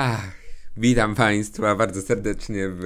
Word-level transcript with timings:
Ach, 0.00 0.32
witam 0.76 1.14
Państwa 1.14 1.74
bardzo 1.74 2.02
serdecznie 2.02 2.68
w 2.68 2.82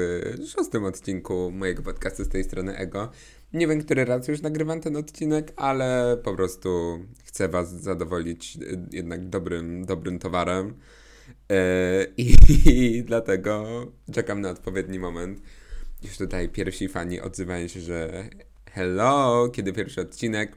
szóstym 0.57 0.85
odcinku 0.85 1.51
mojego 1.51 1.83
podcastu 1.83 2.25
z 2.25 2.29
tej 2.29 2.45
strony 2.45 2.77
Ego. 2.77 3.11
Nie 3.53 3.67
wiem, 3.67 3.85
który 3.85 4.05
raz 4.05 4.29
już 4.29 4.41
nagrywam 4.41 4.81
ten 4.81 4.97
odcinek, 4.97 5.53
ale 5.57 6.17
po 6.25 6.35
prostu 6.35 7.01
chcę 7.25 7.49
Was 7.49 7.83
zadowolić 7.83 8.57
y, 8.57 8.79
jednak 8.93 9.29
dobrym, 9.29 9.85
dobrym 9.85 10.19
towarem. 10.19 10.75
E, 11.51 12.07
I, 12.17 12.35
I 12.67 13.05
dlatego 13.05 13.87
czekam 14.13 14.41
na 14.41 14.51
odpowiedni 14.51 14.99
moment. 14.99 15.43
Już 16.03 16.17
tutaj 16.17 16.49
pierwsi 16.49 16.89
fani 16.89 17.21
odzywają 17.21 17.69
się, 17.69 17.81
że 17.81 18.29
hello, 18.71 19.49
kiedy 19.49 19.73
pierwszy 19.73 20.01
odcinek. 20.01 20.57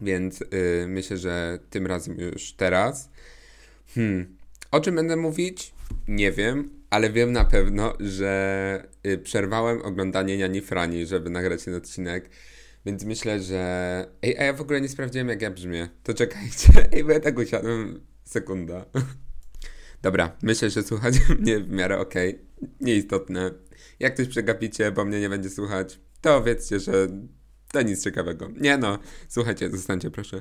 Więc 0.00 0.42
y, 0.42 0.46
myślę, 0.88 1.16
że 1.16 1.58
tym 1.70 1.86
razem 1.86 2.20
już 2.20 2.52
teraz. 2.52 3.10
Hmm. 3.94 4.43
O 4.74 4.80
czym 4.80 4.94
będę 4.94 5.16
mówić? 5.16 5.74
Nie 6.08 6.32
wiem, 6.32 6.70
ale 6.90 7.10
wiem 7.10 7.32
na 7.32 7.44
pewno, 7.44 7.94
że 8.00 8.88
y, 9.06 9.18
przerwałem 9.18 9.82
oglądanie 9.82 10.36
Jani 10.36 10.60
Frani, 10.60 11.06
żeby 11.06 11.30
nagrać 11.30 11.64
ten 11.64 11.74
odcinek. 11.74 12.30
Więc 12.86 13.04
myślę, 13.04 13.40
że. 13.40 14.06
Ej, 14.22 14.38
a 14.38 14.44
ja 14.44 14.52
w 14.52 14.60
ogóle 14.60 14.80
nie 14.80 14.88
sprawdziłem, 14.88 15.28
jak 15.28 15.42
ja 15.42 15.50
brzmię. 15.50 15.88
To 16.02 16.14
czekajcie. 16.14 16.72
Ej, 16.92 17.04
bo 17.04 17.12
ja 17.12 17.20
tak 17.20 17.38
usiadłem. 17.38 18.00
Sekunda. 18.24 18.84
Dobra, 20.02 20.36
myślę, 20.42 20.70
że 20.70 20.82
słuchacie 20.82 21.20
mnie 21.40 21.60
w 21.60 21.70
miarę 21.70 21.98
okej. 21.98 22.30
Okay. 22.30 22.68
Nieistotne. 22.80 23.50
Jak 24.00 24.16
coś 24.16 24.28
przegapicie, 24.28 24.92
bo 24.92 25.04
mnie 25.04 25.20
nie 25.20 25.28
będzie 25.28 25.50
słuchać, 25.50 26.00
to 26.20 26.42
wiedzcie, 26.42 26.80
że 26.80 27.08
to 27.72 27.82
nic 27.82 28.04
ciekawego. 28.04 28.48
Nie 28.60 28.78
no, 28.78 28.98
słuchajcie, 29.28 29.70
zostańcie 29.70 30.10
proszę. 30.10 30.40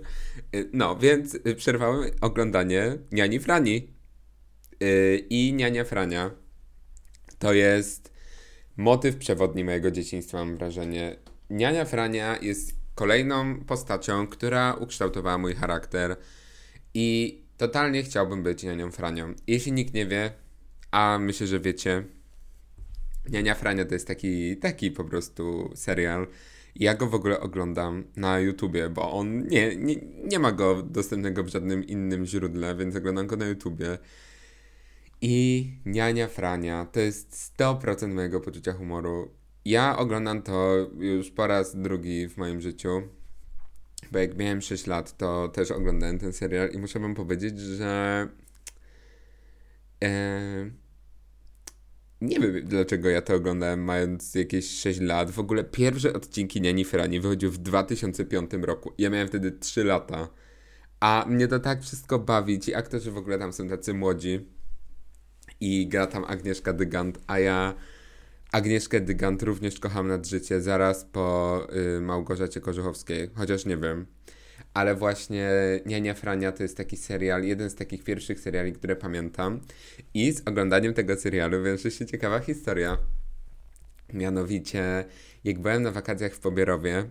Y, 0.55 0.69
no, 0.73 0.95
więc 0.95 1.37
przerwałem 1.57 2.11
oglądanie 2.21 2.97
Niani 3.11 3.39
Frani. 3.39 3.92
Yy, 4.79 5.17
I 5.29 5.53
Niania 5.53 5.83
Frania 5.83 6.31
to 7.39 7.53
jest 7.53 8.13
motyw 8.77 9.17
przewodni 9.17 9.63
mojego 9.63 9.91
dzieciństwa, 9.91 10.37
mam 10.37 10.57
wrażenie. 10.57 11.15
Niania 11.49 11.85
Frania 11.85 12.37
jest 12.41 12.75
kolejną 12.95 13.59
postacią, 13.59 14.27
która 14.27 14.73
ukształtowała 14.73 15.37
mój 15.37 15.55
charakter 15.55 16.15
i 16.93 17.39
totalnie 17.57 18.03
chciałbym 18.03 18.43
być 18.43 18.63
Nianią 18.63 18.91
Franią. 18.91 19.33
Jeśli 19.47 19.71
nikt 19.71 19.93
nie 19.93 20.05
wie, 20.05 20.31
a 20.91 21.19
myślę, 21.21 21.47
że 21.47 21.59
wiecie, 21.59 22.03
Niania 23.29 23.55
Frania 23.55 23.85
to 23.85 23.93
jest 23.93 24.07
taki, 24.07 24.57
taki 24.57 24.91
po 24.91 25.03
prostu 25.03 25.71
serial. 25.75 26.27
Ja 26.75 26.95
go 26.95 27.07
w 27.07 27.15
ogóle 27.15 27.39
oglądam 27.39 28.03
na 28.15 28.39
YouTubie, 28.39 28.89
bo 28.89 29.11
on 29.11 29.47
nie, 29.47 29.75
nie, 29.75 29.95
nie 30.23 30.39
ma 30.39 30.51
go 30.51 30.83
dostępnego 30.83 31.43
w 31.43 31.47
żadnym 31.47 31.83
innym 31.83 32.25
źródle, 32.25 32.75
więc 32.75 32.95
oglądam 32.95 33.27
go 33.27 33.35
na 33.35 33.45
YouTubie. 33.45 33.97
I 35.25 35.71
Niania 35.85 36.27
Frania 36.27 36.85
to 36.85 36.99
jest 36.99 37.53
100% 37.57 38.13
mojego 38.13 38.39
poczucia 38.39 38.73
humoru. 38.73 39.31
Ja 39.65 39.97
oglądam 39.97 40.41
to 40.41 40.89
już 40.99 41.31
po 41.31 41.47
raz 41.47 41.75
drugi 41.75 42.29
w 42.29 42.37
moim 42.37 42.61
życiu, 42.61 42.89
bo 44.11 44.19
jak 44.19 44.37
miałem 44.37 44.61
6 44.61 44.87
lat, 44.87 45.17
to 45.17 45.47
też 45.47 45.71
oglądałem 45.71 46.19
ten 46.19 46.33
serial 46.33 46.69
i 46.69 46.77
muszę 46.77 46.99
wam 46.99 47.15
powiedzieć, 47.15 47.59
że 47.59 48.27
e, 50.03 50.71
nie 52.21 52.39
wiem 52.39 52.65
dlaczego 52.65 53.09
ja 53.09 53.21
to 53.21 53.35
oglądałem 53.35 53.83
mając 53.83 54.35
jakieś 54.35 54.69
6 54.69 54.99
lat. 54.99 55.31
W 55.31 55.39
ogóle 55.39 55.63
pierwsze 55.63 56.13
odcinki 56.13 56.61
Niani 56.61 56.85
Frani 56.85 57.19
wychodziły 57.19 57.51
w 57.51 57.57
2005 57.57 58.51
roku. 58.61 58.93
Ja 58.97 59.09
miałem 59.09 59.27
wtedy 59.27 59.51
3 59.51 59.83
lata. 59.83 60.29
A 60.99 61.25
mnie 61.29 61.47
to 61.47 61.59
tak 61.59 61.81
wszystko 61.81 62.19
bawi. 62.19 62.59
Ci 62.59 62.75
aktorzy 62.75 63.11
w 63.11 63.17
ogóle 63.17 63.39
tam 63.39 63.53
są 63.53 63.67
tacy 63.67 63.93
młodzi 63.93 64.52
i 65.63 65.87
gra 65.87 66.07
tam 66.07 66.25
Agnieszka 66.25 66.73
Dygant, 66.73 67.19
a 67.27 67.39
ja 67.39 67.75
Agnieszkę 68.51 69.01
Dygant 69.01 69.43
również 69.43 69.79
kocham 69.79 70.07
nad 70.07 70.27
życie 70.27 70.61
zaraz 70.61 71.05
po 71.05 71.67
y, 71.97 72.01
Małgorzacie 72.01 72.61
Korzuchowskiej, 72.61 73.29
chociaż 73.35 73.65
nie 73.65 73.77
wiem. 73.77 74.05
Ale 74.73 74.95
właśnie 74.95 75.49
Niania 75.85 76.13
Frania 76.13 76.51
to 76.51 76.63
jest 76.63 76.77
taki 76.77 76.97
serial, 76.97 77.43
jeden 77.43 77.69
z 77.69 77.75
takich 77.75 78.03
pierwszych 78.03 78.39
seriali, 78.39 78.73
które 78.73 78.95
pamiętam. 78.95 79.59
I 80.13 80.31
z 80.31 80.47
oglądaniem 80.47 80.93
tego 80.93 81.15
serialu 81.15 81.63
wiąże 81.63 81.91
się 81.91 82.05
ciekawa 82.05 82.39
historia. 82.39 82.97
Mianowicie, 84.13 85.05
jak 85.43 85.59
byłem 85.59 85.83
na 85.83 85.91
wakacjach 85.91 86.33
w 86.33 86.39
Pobierowie, 86.39 87.09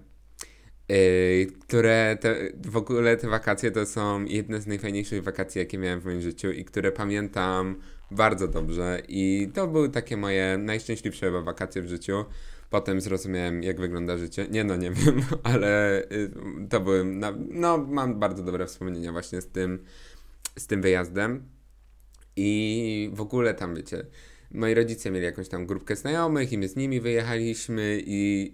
yy, 0.88 1.46
które 1.60 2.18
te, 2.20 2.36
w 2.64 2.76
ogóle 2.76 3.16
te 3.16 3.28
wakacje 3.28 3.70
to 3.70 3.86
są 3.86 4.24
jedne 4.24 4.60
z 4.60 4.66
najfajniejszych 4.66 5.22
wakacji, 5.22 5.58
jakie 5.58 5.78
miałem 5.78 6.00
w 6.00 6.04
moim 6.04 6.20
życiu 6.20 6.50
i 6.50 6.64
które 6.64 6.92
pamiętam 6.92 7.76
bardzo 8.12 8.48
dobrze 8.48 9.02
i 9.08 9.48
to 9.54 9.66
były 9.68 9.88
takie 9.88 10.16
moje 10.16 10.58
najszczęśliwsze 10.58 11.30
wakacje 11.30 11.82
w 11.82 11.88
życiu. 11.88 12.24
Potem 12.70 13.00
zrozumiałem, 13.00 13.62
jak 13.62 13.80
wygląda 13.80 14.18
życie. 14.18 14.46
Nie 14.50 14.64
no, 14.64 14.76
nie 14.76 14.90
wiem, 15.04 15.22
ale 15.42 16.02
y, 16.02 16.30
to 16.68 16.80
były, 16.80 17.04
no 17.50 17.78
mam 17.78 18.18
bardzo 18.20 18.42
dobre 18.42 18.66
wspomnienia 18.66 19.12
właśnie 19.12 19.40
z 19.40 19.48
tym, 19.48 19.84
z 20.58 20.66
tym 20.66 20.82
wyjazdem. 20.82 21.48
I 22.36 23.10
w 23.14 23.20
ogóle 23.20 23.54
tam, 23.54 23.74
wiecie, 23.74 24.06
moi 24.50 24.74
rodzice 24.74 25.10
mieli 25.10 25.24
jakąś 25.24 25.48
tam 25.48 25.66
grupkę 25.66 25.96
znajomych 25.96 26.52
i 26.52 26.58
my 26.58 26.68
z 26.68 26.76
nimi 26.76 27.00
wyjechaliśmy 27.00 28.02
i 28.06 28.52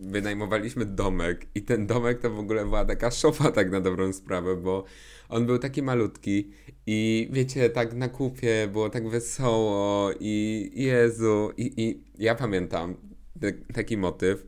wynajmowaliśmy 0.00 0.84
domek 0.84 1.46
i 1.54 1.62
ten 1.62 1.86
domek 1.86 2.20
to 2.20 2.30
w 2.30 2.38
ogóle 2.38 2.64
była 2.64 2.84
taka 2.84 3.10
szofa 3.10 3.50
tak 3.50 3.70
na 3.70 3.80
dobrą 3.80 4.12
sprawę, 4.12 4.56
bo 4.56 4.84
on 5.28 5.46
był 5.46 5.58
taki 5.58 5.82
malutki 5.82 6.50
i 6.86 7.28
wiecie, 7.32 7.70
tak 7.70 7.94
na 7.94 8.08
kupie 8.08 8.68
było 8.72 8.90
tak 8.90 9.08
wesoło 9.08 10.10
i 10.20 10.70
Jezu, 10.74 11.50
i, 11.56 11.82
i 11.82 12.04
ja 12.18 12.34
pamiętam 12.34 12.96
te, 13.40 13.52
taki 13.52 13.96
motyw, 13.96 14.46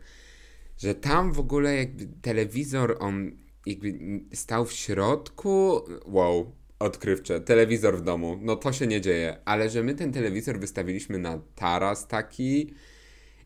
że 0.78 0.94
tam 0.94 1.32
w 1.32 1.40
ogóle 1.40 1.76
jakby 1.76 2.08
telewizor, 2.22 2.96
on 3.00 3.30
jakby 3.66 3.98
stał 4.32 4.64
w 4.64 4.72
środku, 4.72 5.80
wow, 6.06 6.52
odkrywcze, 6.78 7.40
telewizor 7.40 7.98
w 7.98 8.02
domu, 8.02 8.38
no 8.42 8.56
to 8.56 8.72
się 8.72 8.86
nie 8.86 9.00
dzieje, 9.00 9.36
ale 9.44 9.70
że 9.70 9.82
my 9.82 9.94
ten 9.94 10.12
telewizor 10.12 10.60
wystawiliśmy 10.60 11.18
na 11.18 11.40
taras 11.54 12.08
taki, 12.08 12.74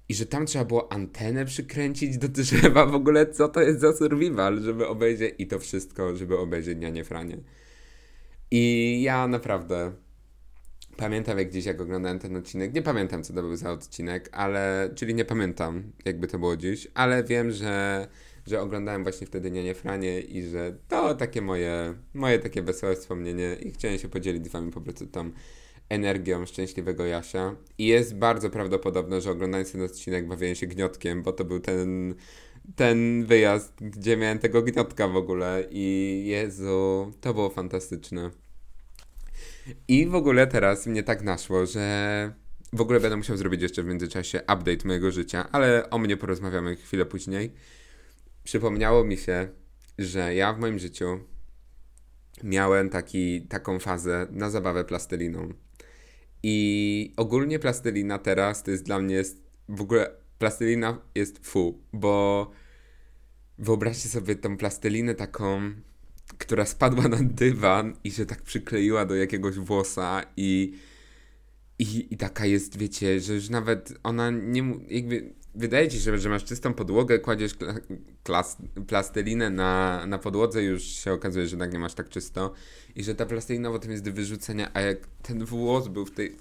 i 0.08 0.14
że 0.14 0.26
tam 0.26 0.46
trzeba 0.46 0.64
było 0.64 0.92
antenę 0.92 1.44
przykręcić 1.44 2.18
do 2.18 2.28
drzewa, 2.28 2.86
w 2.86 2.94
ogóle 2.94 3.26
co 3.26 3.48
to 3.48 3.60
jest 3.60 3.80
za 3.80 3.92
survival, 3.92 4.62
żeby 4.62 4.88
obejrzeć 4.88 5.34
i 5.38 5.46
to 5.46 5.58
wszystko, 5.58 6.16
żeby 6.16 6.38
obejrzeć 6.38 6.78
Nianie 6.78 7.04
Franie. 7.04 7.38
I 8.50 9.02
ja 9.02 9.28
naprawdę 9.28 9.92
pamiętam 10.96 11.38
jak 11.38 11.50
dziś, 11.50 11.64
jak 11.64 11.80
oglądałem 11.80 12.18
ten 12.18 12.36
odcinek, 12.36 12.74
nie 12.74 12.82
pamiętam 12.82 13.22
co 13.22 13.34
to 13.34 13.42
był 13.42 13.56
za 13.56 13.72
odcinek, 13.72 14.28
ale, 14.32 14.90
czyli 14.94 15.14
nie 15.14 15.24
pamiętam 15.24 15.92
jakby 16.04 16.28
to 16.28 16.38
było 16.38 16.56
dziś, 16.56 16.88
ale 16.94 17.24
wiem, 17.24 17.50
że, 17.50 18.06
że 18.46 18.60
oglądałem 18.60 19.02
właśnie 19.02 19.26
wtedy 19.26 19.50
Nianie 19.50 19.74
Franie 19.74 20.20
i 20.20 20.42
że 20.42 20.76
to 20.88 21.14
takie 21.14 21.42
moje, 21.42 21.94
moje 22.14 22.38
takie 22.38 22.62
wesołe 22.62 22.96
wspomnienie 22.96 23.56
i 23.60 23.72
chciałem 23.72 23.98
się 23.98 24.08
podzielić 24.08 24.46
z 24.46 24.48
wami 24.48 24.72
po 24.72 24.80
prostu 24.80 25.06
tam 25.06 25.32
energią 25.92 26.46
szczęśliwego 26.46 27.06
Jasia. 27.06 27.56
I 27.78 27.86
jest 27.86 28.16
bardzo 28.16 28.50
prawdopodobne, 28.50 29.20
że 29.20 29.30
oglądając 29.30 29.72
ten 29.72 29.82
odcinek 29.82 30.28
bawiłem 30.28 30.54
się 30.54 30.66
gniotkiem, 30.66 31.22
bo 31.22 31.32
to 31.32 31.44
był 31.44 31.60
ten, 31.60 32.14
ten 32.76 33.26
wyjazd, 33.26 33.74
gdzie 33.80 34.16
miałem 34.16 34.38
tego 34.38 34.62
gniotka 34.62 35.08
w 35.08 35.16
ogóle 35.16 35.64
i 35.70 36.24
Jezu, 36.26 37.12
to 37.20 37.34
było 37.34 37.50
fantastyczne. 37.50 38.30
I 39.88 40.06
w 40.06 40.14
ogóle 40.14 40.46
teraz 40.46 40.86
mnie 40.86 41.02
tak 41.02 41.22
naszło, 41.22 41.66
że 41.66 42.32
w 42.72 42.80
ogóle 42.80 43.00
będę 43.00 43.16
musiał 43.16 43.36
zrobić 43.36 43.62
jeszcze 43.62 43.82
w 43.82 43.86
międzyczasie 43.86 44.40
update 44.40 44.86
mojego 44.86 45.10
życia, 45.10 45.48
ale 45.52 45.90
o 45.90 45.98
mnie 45.98 46.16
porozmawiamy 46.16 46.76
chwilę 46.76 47.06
później. 47.06 47.52
Przypomniało 48.44 49.04
mi 49.04 49.16
się, 49.16 49.48
że 49.98 50.34
ja 50.34 50.52
w 50.52 50.58
moim 50.58 50.78
życiu 50.78 51.20
miałem 52.44 52.90
taki, 52.90 53.42
taką 53.42 53.78
fazę 53.78 54.26
na 54.30 54.50
zabawę 54.50 54.84
plasteliną. 54.84 55.48
I 56.42 57.12
ogólnie 57.16 57.58
plastelina 57.58 58.18
teraz 58.18 58.62
to 58.62 58.70
jest 58.70 58.84
dla 58.84 58.98
mnie 58.98 59.14
jest, 59.14 59.42
w 59.68 59.80
ogóle 59.80 60.10
plastelina 60.38 60.98
jest 61.14 61.46
fu, 61.46 61.78
bo 61.92 62.50
wyobraźcie 63.58 64.08
sobie 64.08 64.36
tą 64.36 64.56
plastelinę 64.56 65.14
taką, 65.14 65.72
która 66.38 66.66
spadła 66.66 67.08
na 67.08 67.18
dywan 67.22 67.96
i 68.04 68.10
się 68.10 68.26
tak 68.26 68.42
przykleiła 68.42 69.06
do 69.06 69.14
jakiegoś 69.14 69.54
włosa 69.54 70.22
i 70.36 70.74
i, 71.78 72.14
I 72.14 72.16
taka 72.16 72.46
jest, 72.46 72.78
wiecie, 72.78 73.20
że 73.20 73.34
już 73.34 73.48
nawet 73.48 73.94
ona 74.02 74.30
nie, 74.30 74.62
jakby 74.88 75.34
wydaje 75.54 75.88
ci 75.88 76.00
się, 76.00 76.18
że 76.18 76.28
masz 76.28 76.44
czystą 76.44 76.74
podłogę, 76.74 77.18
kładziesz 77.18 77.54
klas, 78.22 78.56
plastelinę 78.86 79.50
na, 79.50 80.04
na 80.06 80.18
podłodze, 80.18 80.62
już 80.62 80.82
się 80.82 81.12
okazuje, 81.12 81.46
że 81.46 81.56
tak 81.56 81.72
nie 81.72 81.78
masz 81.78 81.94
tak 81.94 82.08
czysto 82.08 82.52
i 82.96 83.04
że 83.04 83.14
ta 83.14 83.26
plastelina 83.26 83.70
potem 83.70 83.90
jest 83.90 84.04
do 84.04 84.12
wyrzucenia, 84.12 84.70
a 84.74 84.80
jak 84.80 84.98
ten 85.22 85.44
włos 85.44 85.88
był 85.88 86.06
w 86.06 86.10
tej... 86.10 86.36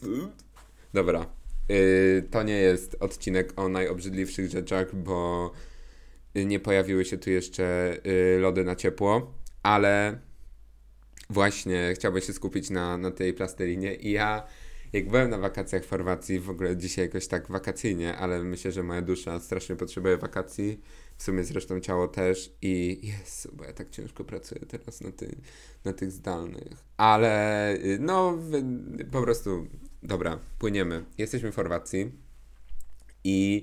Dobra, 0.93 1.25
yy, 1.69 2.27
to 2.31 2.43
nie 2.43 2.57
jest 2.57 2.97
odcinek 2.99 3.53
o 3.55 3.69
najobrzydliwszych 3.69 4.49
rzeczach, 4.49 4.95
bo 4.95 5.51
nie 6.35 6.59
pojawiły 6.59 7.05
się 7.05 7.17
tu 7.17 7.29
jeszcze 7.29 7.97
yy, 8.03 8.39
lody 8.39 8.63
na 8.63 8.75
ciepło, 8.75 9.33
ale 9.63 10.19
właśnie 11.29 11.91
chciałby 11.95 12.21
się 12.21 12.33
skupić 12.33 12.69
na, 12.69 12.97
na 12.97 13.11
tej 13.11 13.33
plastelinie 13.33 13.95
i 13.95 14.11
ja 14.11 14.43
jak 14.93 15.09
byłem 15.09 15.29
na 15.29 15.37
wakacjach 15.37 15.83
w 15.83 15.89
Chorwacji, 15.89 16.39
w 16.39 16.49
ogóle 16.49 16.77
dzisiaj 16.77 17.05
jakoś 17.05 17.27
tak 17.27 17.47
wakacyjnie, 17.47 18.17
ale 18.17 18.43
myślę, 18.43 18.71
że 18.71 18.83
moja 18.83 19.01
dusza 19.01 19.39
strasznie 19.39 19.75
potrzebuje 19.75 20.17
wakacji, 20.17 20.81
w 21.17 21.23
sumie 21.23 21.43
zresztą 21.43 21.79
ciało 21.79 22.07
też. 22.07 22.55
I 22.61 22.99
jest, 23.07 23.55
bo 23.55 23.63
ja 23.63 23.73
tak 23.73 23.89
ciężko 23.89 24.23
pracuję 24.23 24.61
teraz 24.61 25.01
na, 25.01 25.11
ty, 25.11 25.35
na 25.85 25.93
tych 25.93 26.11
zdalnych, 26.11 26.83
ale 26.97 27.77
no 27.99 28.37
po 29.11 29.21
prostu, 29.21 29.67
dobra, 30.03 30.39
płyniemy. 30.59 31.05
Jesteśmy 31.17 31.51
w 31.51 31.55
Chorwacji. 31.55 32.11
I 33.23 33.61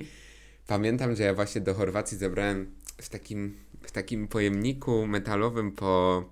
pamiętam, 0.67 1.17
że 1.17 1.23
ja 1.23 1.35
właśnie 1.35 1.61
do 1.61 1.75
Chorwacji 1.75 2.19
zabrałem 2.19 2.75
w 3.01 3.09
takim, 3.09 3.57
w 3.83 3.93
takim 3.93 4.29
pojemniku 4.29 5.07
metalowym 5.07 5.73
po 5.73 6.25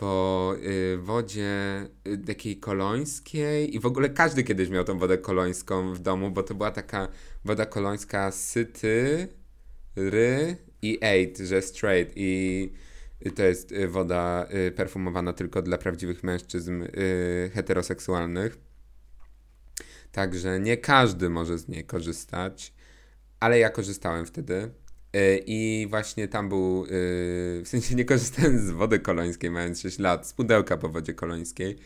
po 0.00 0.54
y, 0.64 0.98
wodzie 0.98 1.86
y, 2.08 2.18
takiej 2.18 2.56
kolońskiej 2.56 3.76
i 3.76 3.80
w 3.80 3.86
ogóle 3.86 4.08
każdy 4.08 4.44
kiedyś 4.44 4.68
miał 4.68 4.84
tą 4.84 4.98
wodę 4.98 5.18
kolońską 5.18 5.94
w 5.94 5.98
domu, 5.98 6.30
bo 6.30 6.42
to 6.42 6.54
była 6.54 6.70
taka 6.70 7.08
woda 7.44 7.66
kolońska 7.66 8.32
syty, 8.32 9.28
ry 9.96 10.56
i 10.82 10.98
eight, 11.00 11.38
że 11.38 11.62
straight 11.62 12.12
i 12.16 12.70
to 13.36 13.42
jest 13.42 13.72
y, 13.72 13.88
woda 13.88 14.48
perfumowana 14.76 15.32
tylko 15.32 15.62
dla 15.62 15.78
prawdziwych 15.78 16.24
mężczyzn 16.24 16.84
heteroseksualnych. 17.52 18.58
Także 20.12 20.60
nie 20.60 20.76
każdy 20.76 21.30
może 21.30 21.58
z 21.58 21.68
niej 21.68 21.84
korzystać, 21.84 22.72
ale 23.40 23.58
ja 23.58 23.70
korzystałem 23.70 24.26
wtedy. 24.26 24.70
E, 25.12 25.38
I 25.38 25.86
właśnie 25.90 26.28
tam 26.28 26.48
był, 26.48 26.84
e, 26.84 26.88
w 27.62 27.64
sensie 27.64 27.94
nie 27.94 28.04
korzystałem 28.04 28.58
z 28.66 28.70
wody 28.70 28.98
kolońskiej, 28.98 29.50
mając 29.50 29.80
6 29.80 29.98
lat, 29.98 30.26
z 30.26 30.32
pudełka 30.32 30.76
po 30.76 30.88
wodzie 30.88 31.14
kolońskiej. 31.14 31.78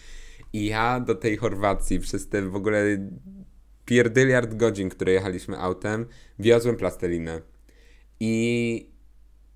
I 0.52 0.66
ja 0.66 1.00
do 1.00 1.14
tej 1.14 1.36
Chorwacji 1.36 2.00
przez 2.00 2.28
te 2.28 2.42
w 2.42 2.56
ogóle 2.56 3.08
pierdyliard 3.84 4.54
godzin, 4.54 4.88
które 4.88 5.12
jechaliśmy 5.12 5.58
autem, 5.58 6.06
wiozłem 6.38 6.76
plastelinę. 6.76 7.40
I 8.20 8.94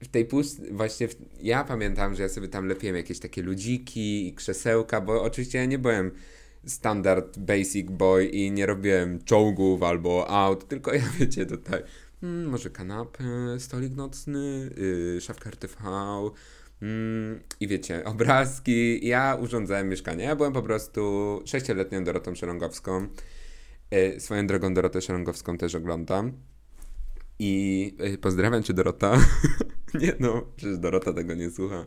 w 0.02 0.08
tej 0.08 0.24
pust 0.24 0.72
właśnie 0.72 1.08
w... 1.08 1.16
ja 1.42 1.64
pamiętam, 1.64 2.14
że 2.14 2.22
ja 2.22 2.28
sobie 2.28 2.48
tam 2.48 2.66
lepiłem 2.66 2.96
jakieś 2.96 3.18
takie 3.18 3.42
ludziki 3.42 4.28
i 4.28 4.34
krzesełka, 4.34 5.00
bo 5.00 5.22
oczywiście 5.22 5.58
ja 5.58 5.64
nie 5.64 5.78
byłem 5.78 6.10
standard 6.66 7.38
basic 7.38 7.90
boy 7.90 8.26
i 8.26 8.50
nie 8.50 8.66
robiłem 8.66 9.24
czołgów 9.24 9.82
albo 9.82 10.30
aut, 10.30 10.68
tylko 10.68 10.94
ja 10.94 11.02
wiecie 11.20 11.46
tutaj 11.46 11.82
może 12.22 12.70
kanapę, 12.70 13.24
stolik 13.58 13.96
nocny, 13.96 14.70
yy, 14.76 15.20
szafka 15.20 15.50
RTV, 15.50 15.76
mm, 16.82 17.40
i 17.60 17.68
wiecie, 17.68 18.04
obrazki. 18.04 19.06
Ja 19.06 19.38
urządzałem 19.40 19.88
mieszkanie. 19.88 20.24
Ja 20.24 20.36
byłem 20.36 20.52
po 20.52 20.62
prostu 20.62 21.02
sześcioletnią 21.44 22.04
Dorotą 22.04 22.34
Szerągowską. 22.34 23.08
Yy, 23.90 24.20
swoją 24.20 24.46
drogą 24.46 24.74
Dorotę 24.74 25.02
Szerągowską 25.02 25.58
też 25.58 25.74
oglądam. 25.74 26.32
I 27.38 27.96
yy, 27.98 28.18
pozdrawiam 28.18 28.62
cię 28.62 28.74
Dorota. 28.74 29.18
nie 30.00 30.12
no, 30.20 30.42
przecież 30.56 30.78
Dorota 30.78 31.12
tego 31.12 31.34
nie 31.34 31.50
słucha. 31.50 31.86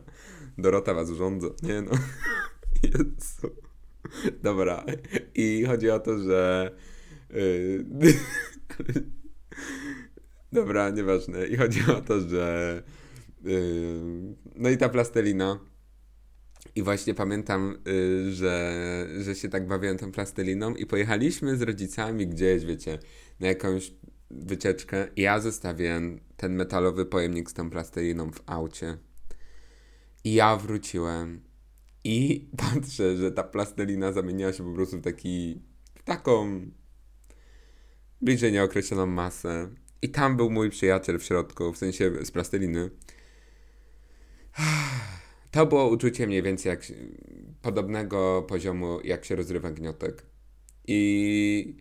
Dorota 0.58 0.94
was 0.94 1.10
urządza. 1.10 1.48
Nie 1.62 1.82
no. 1.82 1.90
Jezu. 2.82 3.56
Dobra. 4.42 4.84
I 5.34 5.64
chodzi 5.66 5.90
o 5.90 6.00
to, 6.00 6.18
że... 6.18 6.70
Yy, 7.30 7.84
Dobra, 10.52 10.90
nieważne. 10.90 11.46
I 11.46 11.56
chodzi 11.56 11.80
o 11.96 12.00
to, 12.00 12.20
że. 12.20 12.82
Yy, 13.44 14.36
no 14.56 14.70
i 14.70 14.76
ta 14.76 14.88
plastelina. 14.88 15.58
I 16.74 16.82
właśnie 16.82 17.14
pamiętam, 17.14 17.78
yy, 17.86 18.32
że, 18.32 19.06
że 19.20 19.34
się 19.34 19.48
tak 19.48 19.66
bawiłem 19.66 19.98
tą 19.98 20.12
plasteliną 20.12 20.74
i 20.74 20.86
pojechaliśmy 20.86 21.56
z 21.56 21.62
rodzicami 21.62 22.26
gdzieś, 22.26 22.64
wiecie, 22.64 22.98
na 23.40 23.48
jakąś 23.48 23.92
wycieczkę. 24.30 25.08
I 25.16 25.22
ja 25.22 25.40
zostawiłem 25.40 26.20
ten 26.36 26.54
metalowy 26.54 27.06
pojemnik 27.06 27.50
z 27.50 27.54
tą 27.54 27.70
plasteliną 27.70 28.32
w 28.32 28.42
aucie. 28.46 28.98
I 30.24 30.34
ja 30.34 30.56
wróciłem. 30.56 31.40
I 32.04 32.48
patrzę, 32.74 33.16
że 33.16 33.32
ta 33.32 33.42
plastelina 33.42 34.12
zamieniła 34.12 34.52
się 34.52 34.64
po 34.64 34.72
prostu 34.72 34.98
w 34.98 35.02
taki. 35.02 35.62
w 35.94 36.02
taką. 36.02 36.60
bliżej 38.20 38.52
nieokreśloną 38.52 39.06
masę. 39.06 39.81
I 40.02 40.08
tam 40.08 40.36
był 40.36 40.50
mój 40.50 40.70
przyjaciel 40.70 41.18
w 41.18 41.24
środku, 41.24 41.72
w 41.72 41.78
sensie 41.78 42.10
z 42.24 42.30
plasteliny. 42.30 42.90
To 45.50 45.66
było 45.66 45.88
uczucie 45.88 46.26
mniej 46.26 46.42
więcej 46.42 46.70
jak 46.70 46.82
podobnego 47.62 48.44
poziomu, 48.48 49.00
jak 49.04 49.24
się 49.24 49.36
rozrywa 49.36 49.70
gniotek. 49.70 50.26
I 50.86 51.76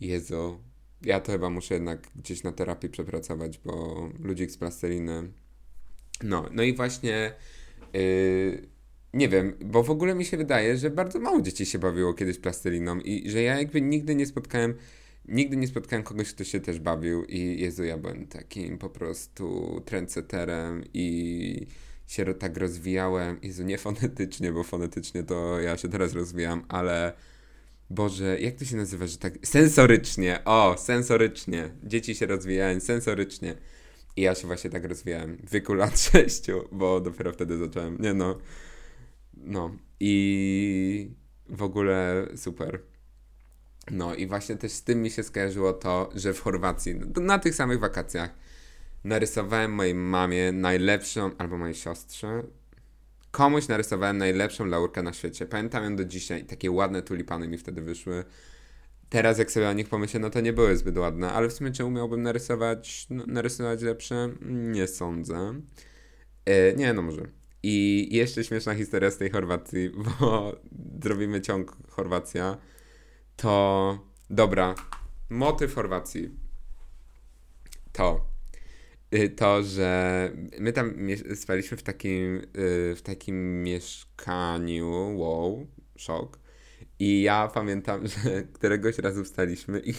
Jezu, 0.00 0.58
ja 1.02 1.20
to 1.20 1.32
chyba 1.32 1.50
muszę 1.50 1.74
jednak 1.74 2.08
gdzieś 2.16 2.42
na 2.42 2.52
terapii 2.52 2.90
przepracować, 2.90 3.58
bo 3.58 4.08
ludzik 4.18 4.50
z 4.50 4.56
plasteliny. 4.56 5.32
No, 6.22 6.48
no 6.52 6.62
i 6.62 6.74
właśnie 6.74 7.32
yy, 7.92 8.68
nie 9.14 9.28
wiem, 9.28 9.54
bo 9.64 9.82
w 9.82 9.90
ogóle 9.90 10.14
mi 10.14 10.24
się 10.24 10.36
wydaje, 10.36 10.76
że 10.76 10.90
bardzo 10.90 11.18
mało 11.18 11.42
dzieci 11.42 11.66
się 11.66 11.78
bawiło 11.78 12.14
kiedyś 12.14 12.38
plasteliną 12.38 13.00
i 13.00 13.30
że 13.30 13.42
ja 13.42 13.58
jakby 13.58 13.80
nigdy 13.80 14.14
nie 14.14 14.26
spotkałem 14.26 14.74
Nigdy 15.28 15.56
nie 15.56 15.66
spotkałem 15.66 16.02
kogoś, 16.02 16.32
kto 16.34 16.44
się 16.44 16.60
też 16.60 16.80
bawił 16.80 17.24
i 17.24 17.60
Jezu, 17.60 17.84
ja 17.84 17.98
byłem 17.98 18.26
takim 18.26 18.78
po 18.78 18.90
prostu 18.90 19.80
trendseterem 19.84 20.84
i 20.94 21.66
się 22.06 22.34
tak 22.34 22.56
rozwijałem. 22.56 23.38
Jezu, 23.42 23.64
nie 23.64 23.78
fonetycznie, 23.78 24.52
bo 24.52 24.62
fonetycznie 24.62 25.22
to 25.22 25.60
ja 25.60 25.76
się 25.76 25.88
teraz 25.88 26.12
rozwijam, 26.12 26.64
ale 26.68 27.12
Boże, 27.90 28.40
jak 28.40 28.54
to 28.54 28.64
się 28.64 28.76
nazywa, 28.76 29.06
że 29.06 29.16
tak 29.16 29.34
sensorycznie, 29.42 30.44
o, 30.44 30.76
sensorycznie. 30.78 31.70
Dzieci 31.82 32.14
się 32.14 32.26
rozwijają 32.26 32.80
sensorycznie. 32.80 33.54
I 34.16 34.22
ja 34.22 34.34
się 34.34 34.46
właśnie 34.46 34.70
tak 34.70 34.84
rozwijałem 34.84 35.36
w 35.36 35.50
wieku 35.50 35.74
lat 35.74 36.00
6, 36.12 36.42
bo 36.72 37.00
dopiero 37.00 37.32
wtedy 37.32 37.58
zacząłem. 37.58 37.98
Nie 38.00 38.14
no. 38.14 38.38
No. 39.36 39.76
I 40.00 41.10
w 41.48 41.62
ogóle 41.62 42.26
super. 42.36 42.93
No 43.90 44.14
i 44.14 44.26
właśnie 44.26 44.56
też 44.56 44.72
z 44.72 44.82
tym 44.82 45.02
mi 45.02 45.10
się 45.10 45.22
skojarzyło 45.22 45.72
to, 45.72 46.10
że 46.14 46.34
w 46.34 46.40
Chorwacji, 46.40 46.94
no, 46.94 47.22
na 47.22 47.38
tych 47.38 47.54
samych 47.54 47.80
wakacjach, 47.80 48.30
narysowałem 49.04 49.72
mojej 49.72 49.94
mamie 49.94 50.52
najlepszą, 50.52 51.30
albo 51.38 51.58
mojej 51.58 51.74
siostrze, 51.74 52.42
komuś 53.30 53.68
narysowałem 53.68 54.18
najlepszą 54.18 54.64
laurkę 54.64 55.02
na 55.02 55.12
świecie. 55.12 55.46
Pamiętam 55.46 55.84
ją 55.84 55.96
do 55.96 56.04
dzisiaj, 56.04 56.44
takie 56.44 56.70
ładne 56.70 57.02
tulipany 57.02 57.48
mi 57.48 57.58
wtedy 57.58 57.82
wyszły. 57.82 58.24
Teraz 59.08 59.38
jak 59.38 59.52
sobie 59.52 59.68
o 59.68 59.72
nich 59.72 59.88
pomyślę, 59.88 60.20
no 60.20 60.30
to 60.30 60.40
nie 60.40 60.52
były 60.52 60.76
zbyt 60.76 60.98
ładne, 60.98 61.32
ale 61.32 61.48
w 61.48 61.52
sumie 61.52 61.72
czy 61.72 61.84
umiałbym 61.84 62.22
narysować, 62.22 63.06
no, 63.10 63.24
narysować 63.26 63.82
lepsze? 63.82 64.30
Nie 64.50 64.86
sądzę. 64.86 65.54
E, 66.44 66.74
nie, 66.74 66.92
no 66.92 67.02
może. 67.02 67.22
I 67.62 68.08
jeszcze 68.12 68.44
śmieszna 68.44 68.74
historia 68.74 69.10
z 69.10 69.16
tej 69.16 69.30
Chorwacji, 69.30 69.90
bo 70.20 70.52
zrobimy 71.02 71.40
ciąg 71.40 71.76
Chorwacja 71.88 72.56
to 73.36 73.98
dobra. 74.30 74.74
Motyw 75.30 75.74
Chorwacji 75.74 76.30
to 77.92 78.26
y, 79.14 79.28
to, 79.28 79.62
że 79.62 80.30
my 80.58 80.72
tam 80.72 80.94
spaliśmy 81.34 81.76
w 81.76 81.82
takim, 81.82 82.36
y, 82.36 82.94
w 82.96 83.02
takim 83.02 83.62
mieszkaniu, 83.62 85.18
wow, 85.18 85.66
szok. 85.96 86.38
I 86.98 87.22
ja 87.22 87.48
pamiętam, 87.54 88.06
że 88.12 88.42
któregoś 88.42 88.98
razu 88.98 89.24
wstaliśmy 89.24 89.80
i 89.80 89.94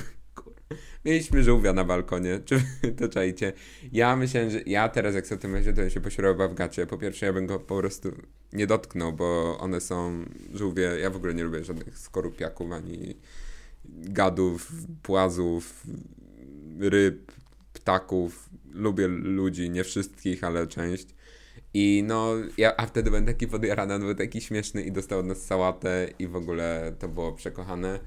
mieliśmy 1.05 1.43
żółwia 1.43 1.73
na 1.73 1.83
balkonie, 1.83 2.39
czy 2.45 2.61
to 2.97 3.09
czajcie? 3.09 3.53
Ja 3.91 4.15
myślałem, 4.15 4.49
że 4.49 4.61
ja 4.65 4.89
teraz 4.89 5.15
jak 5.15 5.27
sobie 5.27 5.41
to 5.41 5.47
myślę, 5.47 5.73
to 5.73 5.89
się 5.89 6.01
posiorował 6.01 6.49
w 6.49 6.53
gacie. 6.53 6.87
Po 6.87 6.97
pierwsze 6.97 7.25
ja 7.25 7.33
bym 7.33 7.45
go 7.45 7.59
po 7.59 7.77
prostu 7.77 8.11
nie 8.53 8.67
dotknął, 8.67 9.13
bo 9.13 9.57
one 9.59 9.81
są 9.81 10.25
żółwie, 10.53 10.83
ja 10.83 11.09
w 11.09 11.15
ogóle 11.15 11.33
nie 11.33 11.43
lubię 11.43 11.63
żadnych 11.63 11.99
skorupiaków 11.99 12.71
ani 12.71 13.15
gadów, 13.89 14.71
płazów, 15.03 15.83
ryb, 16.79 17.31
ptaków. 17.73 18.49
Lubię 18.71 19.07
ludzi, 19.07 19.69
nie 19.69 19.83
wszystkich, 19.83 20.43
ale 20.43 20.67
część. 20.67 21.07
I 21.73 22.03
no, 22.07 22.33
ja, 22.57 22.75
a 22.77 22.85
wtedy 22.85 23.09
byłem 23.09 23.25
taki 23.25 23.47
podjarany, 23.47 23.93
on 23.93 24.01
był 24.01 24.15
taki 24.15 24.41
śmieszny 24.41 24.83
i 24.83 24.91
dostał 24.91 25.19
od 25.19 25.25
nas 25.25 25.45
sałatę 25.45 26.07
i 26.19 26.27
w 26.27 26.35
ogóle 26.35 26.93
to 26.99 27.07
było 27.07 27.33
przekochane. 27.33 27.99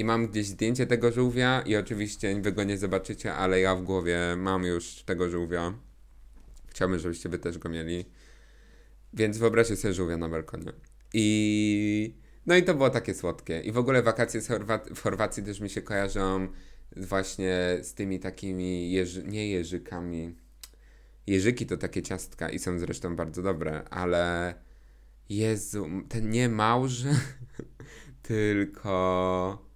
I 0.00 0.04
mam 0.04 0.28
gdzieś 0.28 0.46
zdjęcie 0.46 0.86
tego 0.86 1.12
żółwia 1.12 1.62
i 1.62 1.76
oczywiście 1.76 2.40
wy 2.40 2.52
go 2.52 2.64
nie 2.64 2.78
zobaczycie, 2.78 3.34
ale 3.34 3.60
ja 3.60 3.76
w 3.76 3.82
głowie 3.82 4.18
mam 4.36 4.64
już 4.64 5.02
tego 5.02 5.30
żółwia. 5.30 5.74
Chciałbym, 6.68 6.98
żebyście 6.98 7.28
wy 7.28 7.38
też 7.38 7.58
go 7.58 7.68
mieli. 7.68 8.04
Więc 9.12 9.38
wyobraźcie 9.38 9.76
sobie 9.76 9.94
żółwia 9.94 10.16
na 10.16 10.28
balkonie. 10.28 10.72
I 11.14 12.14
no 12.46 12.56
i 12.56 12.62
to 12.62 12.74
było 12.74 12.90
takie 12.90 13.14
słodkie. 13.14 13.60
I 13.60 13.72
w 13.72 13.78
ogóle 13.78 14.02
wakacje 14.02 14.40
w 14.94 15.00
Chorwacji 15.02 15.42
też 15.42 15.60
mi 15.60 15.70
się 15.70 15.82
kojarzą 15.82 16.48
właśnie 16.96 17.78
z 17.82 17.94
tymi 17.94 18.20
takimi, 18.20 18.92
jeży, 18.92 19.24
nie 19.24 19.50
jeżykami. 19.50 20.36
Jeżyki 21.26 21.66
to 21.66 21.76
takie 21.76 22.02
ciastka 22.02 22.50
i 22.50 22.58
są 22.58 22.78
zresztą 22.78 23.16
bardzo 23.16 23.42
dobre, 23.42 23.84
ale 23.90 24.54
Jezu, 25.28 25.86
ten 26.08 26.30
nie 26.30 26.48
małż, 26.48 27.04
tylko 28.22 29.69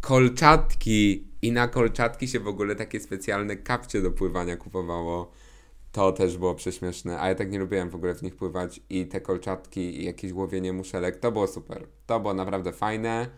kolczatki. 0.00 1.30
I 1.42 1.52
na 1.52 1.68
kolczatki 1.68 2.28
się 2.28 2.40
w 2.40 2.48
ogóle 2.48 2.76
takie 2.76 3.00
specjalne 3.00 3.56
kapcie 3.56 4.02
do 4.02 4.10
pływania 4.10 4.56
kupowało. 4.56 5.32
To 5.92 6.12
też 6.12 6.38
było 6.38 6.54
prześmieszne, 6.54 7.20
a 7.20 7.28
ja 7.28 7.34
tak 7.34 7.50
nie 7.50 7.58
lubiłem 7.58 7.90
w 7.90 7.94
ogóle 7.94 8.14
w 8.14 8.22
nich 8.22 8.36
pływać 8.36 8.80
i 8.90 9.06
te 9.06 9.20
kolczatki 9.20 10.00
i 10.00 10.04
jakieś 10.04 10.32
łowienie 10.32 10.72
muszelek, 10.72 11.16
to 11.16 11.32
było 11.32 11.46
super. 11.46 11.86
To 12.06 12.20
było 12.20 12.34
naprawdę 12.34 12.72
fajne 12.72 13.30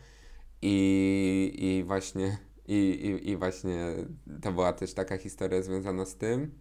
i, 0.63 1.53
i 1.59 1.85
właśnie 1.85 2.39
i, 2.69 2.75
i, 2.75 3.31
i 3.31 3.37
właśnie 3.37 3.95
to 4.43 4.53
była 4.53 4.73
też 4.73 4.95
taka 4.95 5.19
historia 5.19 5.63
związana 5.63 6.05
z 6.05 6.17
tym. 6.17 6.59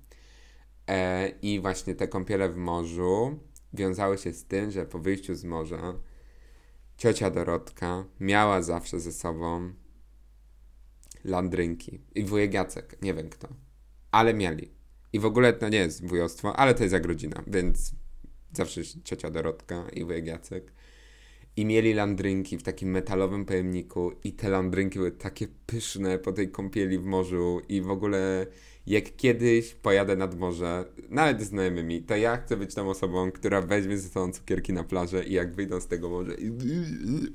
E, 0.88 1.30
I 1.30 1.60
właśnie 1.60 1.96
te 1.96 2.08
kąpiele 2.08 2.50
w 2.50 2.58
morzu 2.58 3.40
wiązały 3.74 4.18
się 4.18 4.34
z 4.34 4.46
tym, 4.46 4.72
że 4.72 4.86
po 4.86 5.00
wyjściu 5.00 5.36
z 5.36 5.44
morza 5.44 5.94
ciocia 6.98 7.30
Dorotka 7.30 8.06
miała 8.20 8.62
zawsze 8.62 9.00
ze 9.00 9.12
sobą 9.12 9.74
landrynki 11.24 12.02
i 12.16 12.24
wujek 12.24 12.54
Jacek, 12.54 12.98
nie 13.02 13.14
wiem 13.14 13.30
kto, 13.30 13.48
ale 14.12 14.34
mieli. 14.34 14.72
I 15.14 15.20
w 15.20 15.26
ogóle 15.26 15.54
to 15.54 15.70
nie 15.70 15.78
jest 15.78 16.08
wujostwo, 16.08 16.56
ale 16.56 16.74
to 16.74 16.84
jest 16.84 16.94
jak 16.94 17.06
rodzina, 17.06 17.44
więc 17.48 17.92
zawsze 18.54 18.82
ciocia 19.04 19.32
Dorotka 19.32 19.90
i 19.94 20.06
wujek 20.06 20.26
Jacek. 20.26 20.74
I 21.56 21.66
mieli 21.66 21.94
landrynki 21.94 22.58
w 22.58 22.64
takim 22.64 22.90
metalowym 22.90 23.46
pojemniku 23.46 24.12
i 24.24 24.34
te 24.34 24.50
landrynki 24.50 25.00
były 25.00 25.12
takie 25.12 25.48
pyszne 25.66 26.20
po 26.20 26.32
tej 26.32 26.52
kąpieli 26.52 27.00
w 27.00 27.06
morzu 27.06 27.62
i 27.70 27.82
w 27.82 27.90
ogóle 27.90 28.48
jak 28.88 29.16
kiedyś 29.16 29.74
pojadę 29.74 30.16
nad 30.16 30.40
morze, 30.40 30.86
nawet 31.10 31.42
z 31.42 31.48
znajomymi, 31.48 32.04
to 32.04 32.16
ja 32.16 32.38
chcę 32.38 32.58
być 32.58 32.76
tą 32.76 32.90
osobą, 32.90 33.32
która 33.32 33.62
weźmie 33.62 33.98
ze 33.98 34.10
sobą 34.10 34.32
cukierki 34.32 34.74
na 34.74 34.84
plażę 34.84 35.24
i 35.24 35.34
jak 35.34 35.56
wyjdą 35.56 35.80
z 35.80 35.88
tego 35.88 36.10
morza 36.10 36.34
i 36.34 36.52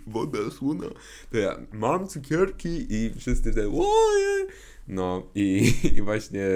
woda 0.06 0.50
słona, 0.50 0.86
to 1.30 1.38
ja 1.38 1.56
mam 1.72 2.08
cukierki 2.08 2.86
i 2.94 3.10
wszyscy 3.18 3.52
wtedy! 3.52 3.70
No 4.88 5.26
i, 5.34 5.72
i 5.96 6.02
właśnie 6.02 6.46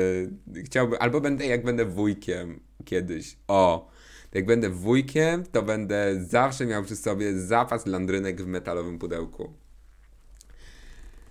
chciałbym, 0.65 0.99
albo 1.01 1.21
będę 1.21 1.47
jak 1.47 1.65
będę 1.65 1.85
wujkiem 1.85 2.61
kiedyś, 2.85 3.37
o, 3.49 3.91
jak 4.33 4.47
będę 4.47 4.71
wujkiem, 4.71 5.45
to 5.45 5.63
będę 5.63 6.25
zawsze 6.25 6.67
miał 6.67 6.85
przy 6.85 6.97
sobie 6.97 7.39
zapas 7.39 7.87
landrynek 7.87 8.43
w 8.43 8.47
metalowym 8.47 8.99
pudełku. 8.99 9.53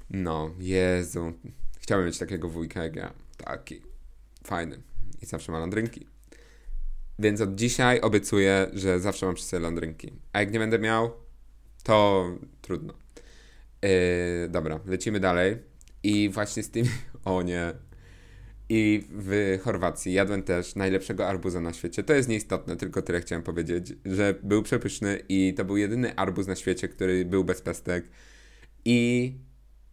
No, 0.10 0.52
Jezu. 0.60 1.34
Chciałbym 1.80 2.08
mieć 2.08 2.18
takiego 2.18 2.50
wujka 2.50 2.84
jak 2.84 2.96
ja. 2.96 3.14
Taki. 3.46 3.82
Fajny. 4.44 4.82
I 5.22 5.26
zawsze 5.26 5.52
ma 5.52 5.60
landrynki. 5.60 6.08
Więc 7.20 7.42
od 7.42 7.56
dzisiaj 7.56 8.02
obiecuję, 8.02 8.68
że 8.74 9.00
zawsze 9.00 9.26
mam 9.26 9.36
przy 9.36 9.46
sobie 9.46 9.64
landrynki. 9.64 10.14
A 10.34 10.40
jak 10.40 10.54
nie 10.54 10.60
będę 10.60 10.80
miał, 10.80 11.12
to 11.84 12.26
trudno. 12.62 12.94
Yy, 13.82 13.90
dobra, 14.50 14.80
lecimy 14.86 15.20
dalej. 15.20 15.58
I 16.04 16.30
właśnie 16.30 16.64
z 16.64 16.70
tym. 16.70 16.86
O 17.26 17.42
nie. 17.42 17.74
I 18.70 19.04
w 19.10 19.60
Chorwacji 19.64 20.14
jadłem 20.14 20.44
też 20.44 20.76
najlepszego 20.76 21.28
arbuza 21.28 21.62
na 21.62 21.74
świecie. 21.74 22.04
To 22.04 22.14
jest 22.14 22.30
nieistotne, 22.30 22.76
tylko 22.76 23.02
tyle 23.02 23.22
chciałem 23.22 23.44
powiedzieć, 23.44 23.94
że 24.06 24.36
był 24.44 24.64
przepyszny 24.64 25.24
i 25.30 25.54
to 25.58 25.66
był 25.66 25.78
jedyny 25.78 26.16
arbuz 26.16 26.48
na 26.48 26.56
świecie, 26.56 26.88
który 26.88 27.26
był 27.26 27.44
bez 27.44 27.62
pestek. 27.62 28.10
I 28.86 29.34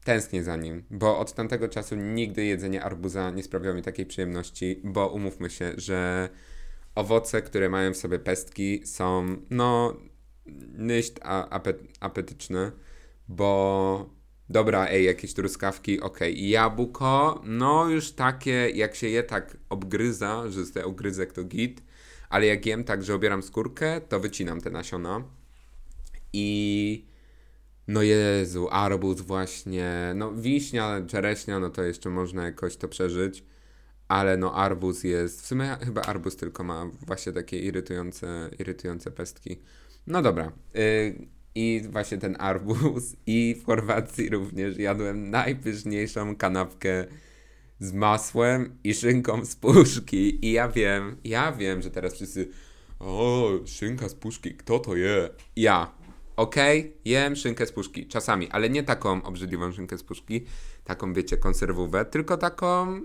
tęsknię 0.07 0.45
za 0.45 0.57
nim, 0.57 0.85
bo 0.91 1.19
od 1.19 1.33
tamtego 1.33 1.69
czasu 1.69 1.97
nigdy 1.97 2.45
jedzenie 2.45 2.83
arbuza 2.83 3.31
nie 3.31 3.43
sprawiało 3.43 3.77
mi 3.77 3.83
takiej 3.83 4.07
przyjemności, 4.07 4.81
bo 4.85 5.09
umówmy 5.09 5.51
się, 5.51 5.73
że 5.77 6.29
owoce, 6.95 7.43
które 7.43 7.69
mają 7.69 7.95
w 7.95 7.97
sobie 7.97 8.19
pestki 8.19 8.87
są, 8.87 9.37
no, 9.51 9.97
nyść 10.73 11.13
apet 11.51 11.83
apetyczne, 12.01 12.73
bo 13.29 14.11
dobra, 14.49 14.87
ej, 14.89 15.05
jakieś 15.05 15.35
truskawki, 15.35 16.01
okej, 16.01 16.33
okay. 16.33 16.47
jabłko, 16.49 17.43
no 17.45 17.89
już 17.89 18.13
takie, 18.13 18.71
jak 18.71 18.95
się 18.95 19.09
je 19.09 19.23
tak 19.23 19.57
obgryza, 19.69 20.51
że 20.51 20.65
z 20.65 20.73
te 20.73 20.85
ogryzek 20.85 21.33
to 21.33 21.45
git, 21.45 21.83
ale 22.29 22.47
jak 22.47 22.67
jem 22.67 22.85
tak, 22.85 23.03
że 23.03 23.15
obieram 23.15 23.43
skórkę, 23.43 24.01
to 24.01 24.21
wycinam 24.21 24.61
te 24.61 24.71
nasiona 24.71 25.25
i 26.33 27.16
no 27.89 28.03
Jezu, 28.03 28.69
arbuz 28.71 29.21
właśnie, 29.21 30.13
no 30.15 30.33
wiśnia, 30.33 31.01
czereśnia, 31.07 31.59
no 31.59 31.71
to 31.71 31.83
jeszcze 31.83 32.11
można 32.11 32.45
jakoś 32.45 32.77
to 32.77 32.89
przeżyć, 32.89 33.45
ale 34.09 34.37
no 34.37 34.55
arbuz 34.55 35.05
jest, 35.05 35.43
w 35.43 35.47
sumie 35.47 35.77
chyba 35.85 36.03
arbuz 36.03 36.37
tylko 36.37 36.65
ma 36.65 36.91
właśnie 37.07 37.33
takie 37.33 37.59
irytujące, 37.59 38.51
irytujące 38.59 39.11
pestki. 39.11 39.61
No 40.07 40.23
dobra, 40.23 40.53
yy, 40.75 41.27
i 41.55 41.83
właśnie 41.91 42.19
ten 42.19 42.37
arbuz 42.39 43.17
i 43.27 43.57
w 43.61 43.65
Chorwacji 43.65 44.29
również 44.29 44.79
jadłem 44.79 45.31
najpyszniejszą 45.31 46.37
kanapkę 46.37 47.05
z 47.81 47.93
masłem 47.93 48.79
i 48.85 48.95
szynką 48.95 49.45
z 49.45 49.57
puszki 49.57 50.47
i 50.47 50.53
ja 50.53 50.69
wiem, 50.69 51.17
ja 51.25 51.53
wiem, 51.53 51.83
że 51.83 51.91
teraz 51.91 52.15
wszyscy 52.15 52.49
o, 52.99 53.51
szynka 53.67 54.09
z 54.09 54.15
puszki, 54.15 54.55
kto 54.55 54.79
to 54.79 54.97
je? 54.97 55.29
Ja, 55.57 55.93
Okej, 56.37 56.81
okay, 56.81 56.93
jem 57.05 57.37
szynkę 57.37 57.67
z 57.67 57.73
puszki, 57.73 58.07
czasami, 58.07 58.51
ale 58.51 58.71
nie 58.71 58.83
taką 58.83 59.23
obrzydliwą 59.23 59.73
szynkę 59.73 59.99
z 59.99 60.03
puszki, 60.03 60.47
taką 60.85 61.13
wiecie, 61.13 61.37
konserwówę, 61.37 62.05
tylko 62.05 62.37
taką, 62.37 63.01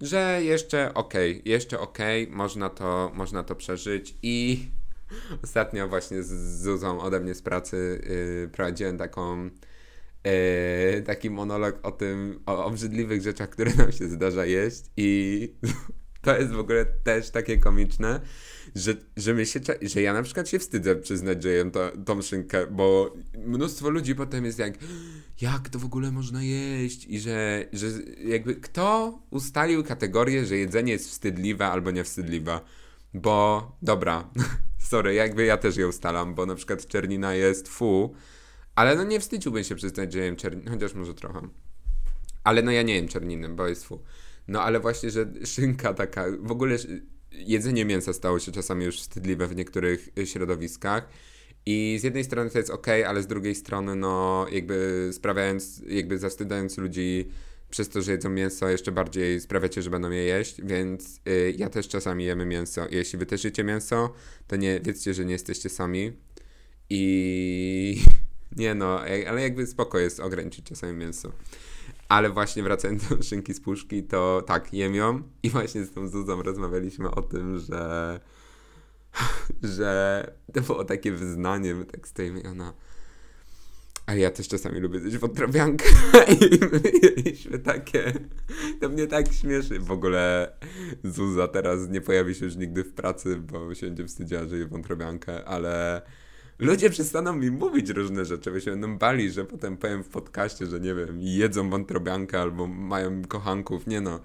że 0.00 0.40
jeszcze 0.42 0.94
okej, 0.94 1.30
okay, 1.30 1.52
jeszcze 1.52 1.80
okej, 1.80 2.24
okay, 2.24 2.36
można, 2.36 2.68
to, 2.70 3.12
można 3.14 3.42
to 3.42 3.54
przeżyć. 3.54 4.14
I 4.22 4.66
ostatnio 5.44 5.88
właśnie 5.88 6.22
z 6.22 6.62
Zuzą 6.62 7.00
ode 7.00 7.20
mnie 7.20 7.34
z 7.34 7.42
pracy 7.42 8.00
yy, 8.42 8.48
prowadziłem 8.48 8.98
taką 8.98 9.44
yy, 9.44 11.02
taki 11.06 11.30
monolog 11.30 11.78
o 11.82 11.90
tym, 11.90 12.42
o 12.46 12.64
obrzydliwych 12.64 13.22
rzeczach, 13.22 13.48
które 13.48 13.74
nam 13.74 13.92
się 13.92 14.08
zdarza 14.08 14.46
jeść. 14.46 14.84
I 14.96 15.48
to 16.22 16.38
jest 16.38 16.52
w 16.52 16.58
ogóle 16.58 16.84
też 16.84 17.30
takie 17.30 17.58
komiczne, 17.58 18.20
że, 18.74 18.94
że, 19.16 19.34
my 19.34 19.46
się, 19.46 19.60
że 19.82 20.02
ja 20.02 20.12
na 20.12 20.22
przykład 20.22 20.48
się 20.48 20.58
wstydzę 20.58 20.96
przyznać, 20.96 21.42
że 21.42 21.48
jem 21.48 21.70
to, 21.70 21.92
tą 22.04 22.22
szynkę, 22.22 22.66
bo 22.66 23.14
mnóstwo 23.46 23.90
ludzi 23.90 24.14
potem 24.14 24.44
jest 24.44 24.58
jak, 24.58 24.74
jak 25.40 25.68
to 25.68 25.78
w 25.78 25.84
ogóle 25.84 26.12
można 26.12 26.42
jeść 26.42 27.06
i 27.08 27.20
że, 27.20 27.64
że 27.72 27.86
jakby 28.24 28.54
kto 28.54 29.18
ustalił 29.30 29.84
kategorię, 29.84 30.46
że 30.46 30.56
jedzenie 30.56 30.92
jest 30.92 31.08
wstydliwe 31.08 31.66
albo 31.66 31.90
niewstydliwe, 31.90 32.60
bo 33.14 33.76
dobra, 33.82 34.30
sorry, 34.90 35.14
jakby 35.14 35.44
ja 35.44 35.56
też 35.56 35.76
je 35.76 35.88
ustalam, 35.88 36.34
bo 36.34 36.46
na 36.46 36.54
przykład 36.54 36.86
czernina 36.86 37.34
jest 37.34 37.68
fu, 37.68 38.14
ale 38.74 38.96
no 38.96 39.04
nie 39.04 39.20
wstydziłbym 39.20 39.64
się 39.64 39.74
przyznać, 39.74 40.12
że 40.12 40.18
jem 40.18 40.36
czerninę, 40.36 40.70
chociaż 40.70 40.94
może 40.94 41.14
trochę. 41.14 41.48
Ale 42.44 42.62
no 42.62 42.70
ja 42.70 42.82
nie 42.82 42.94
jem 42.94 43.08
czerniny, 43.08 43.48
bo 43.48 43.68
jest 43.68 43.84
fu. 43.84 44.02
No 44.48 44.62
ale 44.62 44.80
właśnie, 44.80 45.10
że 45.10 45.26
szynka 45.44 45.94
taka, 45.94 46.24
w 46.40 46.52
ogóle 46.52 46.76
jedzenie 47.34 47.84
mięsa 47.84 48.12
stało 48.12 48.38
się 48.38 48.52
czasami 48.52 48.84
już 48.84 49.00
wstydliwe 49.00 49.46
w 49.46 49.56
niektórych 49.56 50.08
y, 50.18 50.26
środowiskach. 50.26 51.08
I 51.66 51.96
z 52.00 52.02
jednej 52.02 52.24
strony 52.24 52.50
to 52.50 52.58
jest 52.58 52.70
ok, 52.70 52.86
ale 53.06 53.22
z 53.22 53.26
drugiej 53.26 53.54
strony, 53.54 53.96
no, 53.96 54.46
jakby 54.52 55.10
sprawiając, 55.12 55.82
jakby 55.88 56.18
zawstydzając 56.18 56.78
ludzi 56.78 57.28
przez 57.70 57.88
to, 57.88 58.02
że 58.02 58.12
jedzą 58.12 58.30
mięso, 58.30 58.68
jeszcze 58.68 58.92
bardziej 58.92 59.40
sprawiacie, 59.40 59.82
że 59.82 59.90
będą 59.90 60.10
je 60.10 60.24
jeść, 60.24 60.56
więc 60.64 61.20
y, 61.28 61.54
ja 61.58 61.70
też 61.70 61.88
czasami 61.88 62.24
jemy 62.24 62.46
mięso. 62.46 62.86
Jeśli 62.90 63.18
wy 63.18 63.26
też 63.26 63.44
jecie 63.44 63.64
mięso, 63.64 64.14
to 64.46 64.56
nie 64.56 64.80
wiedzcie, 64.80 65.14
że 65.14 65.24
nie 65.24 65.32
jesteście 65.32 65.68
sami. 65.68 66.12
I 66.90 68.02
nie 68.56 68.74
no, 68.74 69.00
ale 69.00 69.42
jakby 69.42 69.66
spoko 69.66 69.98
jest 69.98 70.20
ograniczyć 70.20 70.64
czasami 70.64 70.98
mięso. 70.98 71.32
Ale 72.12 72.30
właśnie 72.30 72.62
wracając 72.62 73.08
do 73.08 73.22
szynki 73.22 73.54
z 73.54 73.60
puszki, 73.60 74.02
to 74.02 74.42
tak, 74.46 74.74
jem 74.74 74.94
ją 74.94 75.22
i 75.42 75.50
właśnie 75.50 75.84
z 75.84 75.92
tą 75.92 76.08
Zuzą 76.08 76.42
rozmawialiśmy 76.42 77.10
o 77.10 77.22
tym, 77.22 77.58
że 77.58 78.20
że 79.62 80.32
to 80.52 80.60
było 80.60 80.84
takie 80.84 81.12
wyznanie, 81.12 81.74
my 81.74 81.84
tak 81.84 82.08
stoimy 82.08 82.40
i 82.40 82.46
ona 82.46 82.74
ale 84.06 84.20
ja 84.20 84.30
też 84.30 84.48
czasami 84.48 84.80
lubię 84.80 85.00
coś 85.00 85.18
wątrobiankę 85.18 85.84
i 86.40 86.58
my 86.72 86.80
mieliśmy 87.02 87.58
takie, 87.58 88.12
to 88.80 88.88
mnie 88.88 89.06
tak 89.06 89.32
śmieszy. 89.32 89.80
W 89.80 89.90
ogóle 89.90 90.52
Zuza 91.04 91.48
teraz 91.48 91.88
nie 91.88 92.00
pojawi 92.00 92.34
się 92.34 92.44
już 92.44 92.56
nigdy 92.56 92.84
w 92.84 92.92
pracy, 92.92 93.36
bo 93.36 93.74
się 93.74 93.86
będzie 93.86 94.06
wstydziła, 94.06 94.44
że 94.46 94.56
je 94.56 94.66
wątrobiankę, 94.66 95.44
ale 95.44 96.02
ludzie 96.58 96.90
przestaną 96.90 97.32
mi 97.32 97.50
mówić 97.50 97.88
różne 97.90 98.24
rzeczy, 98.24 98.50
bo 98.50 98.60
się 98.60 98.70
będą 98.70 98.98
bali, 98.98 99.30
że 99.30 99.44
potem 99.44 99.76
powiem 99.76 100.04
w 100.04 100.08
podcaście, 100.08 100.66
że 100.66 100.80
nie 100.80 100.94
wiem, 100.94 101.16
jedzą 101.20 101.70
wątrobiankę 101.70 102.40
albo 102.40 102.66
mają 102.66 103.22
kochanków, 103.24 103.86
nie 103.86 104.00
no. 104.00 104.20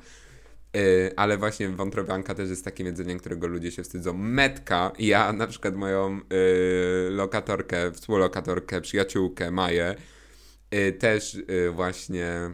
Yy, 0.74 1.12
ale 1.15 1.38
właśnie 1.38 1.69
wątrobianka 1.69 2.36
też 2.36 2.50
jest 2.50 2.65
takim 2.65 2.88
jedzeniem, 2.88 3.19
którego 3.19 3.48
ludzie 3.48 3.72
się 3.72 3.84
wstydzą. 3.84 4.13
Metka, 4.13 4.91
ja 5.00 5.34
na 5.34 5.48
przykład 5.48 5.75
moją 5.75 6.15
yy, 6.15 7.10
lokatorkę, 7.10 7.91
współlokatorkę, 7.91 8.81
przyjaciółkę 8.81 9.51
Maję, 9.51 9.96
yy, 10.72 10.93
też 10.93 11.38
właśnie 11.74 12.51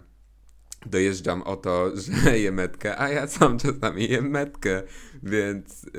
dojeżdżam 0.86 1.42
o 1.42 1.56
to, 1.56 1.92
że 2.24 2.40
jem 2.40 2.56
metkę, 2.56 3.00
a 3.00 3.10
ja 3.10 3.28
sam 3.28 3.60
czasami 3.60 4.10
jem 4.10 4.30
metkę, 4.30 4.84
więc 5.24 5.84
yy, 5.84 5.92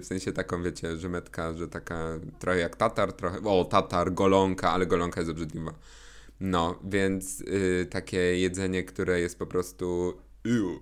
w 0.00 0.04
sensie 0.04 0.32
taką, 0.32 0.62
wiecie, 0.62 0.96
że 0.96 1.08
metka, 1.08 1.54
że 1.54 1.68
taka 1.68 2.18
trochę 2.38 2.58
jak 2.58 2.76
tatar, 2.76 3.12
trochę, 3.12 3.40
o 3.44 3.64
tatar, 3.64 4.12
golonka, 4.12 4.70
ale 4.70 4.86
golonka 4.86 5.20
jest 5.20 5.30
obrzydliwa. 5.30 5.74
No, 6.40 6.80
więc 6.84 7.40
yy, 7.40 7.86
takie 7.90 8.18
jedzenie, 8.18 8.84
które 8.84 9.20
jest 9.20 9.38
po 9.38 9.46
prostu 9.46 10.14
Ew. 10.44 10.80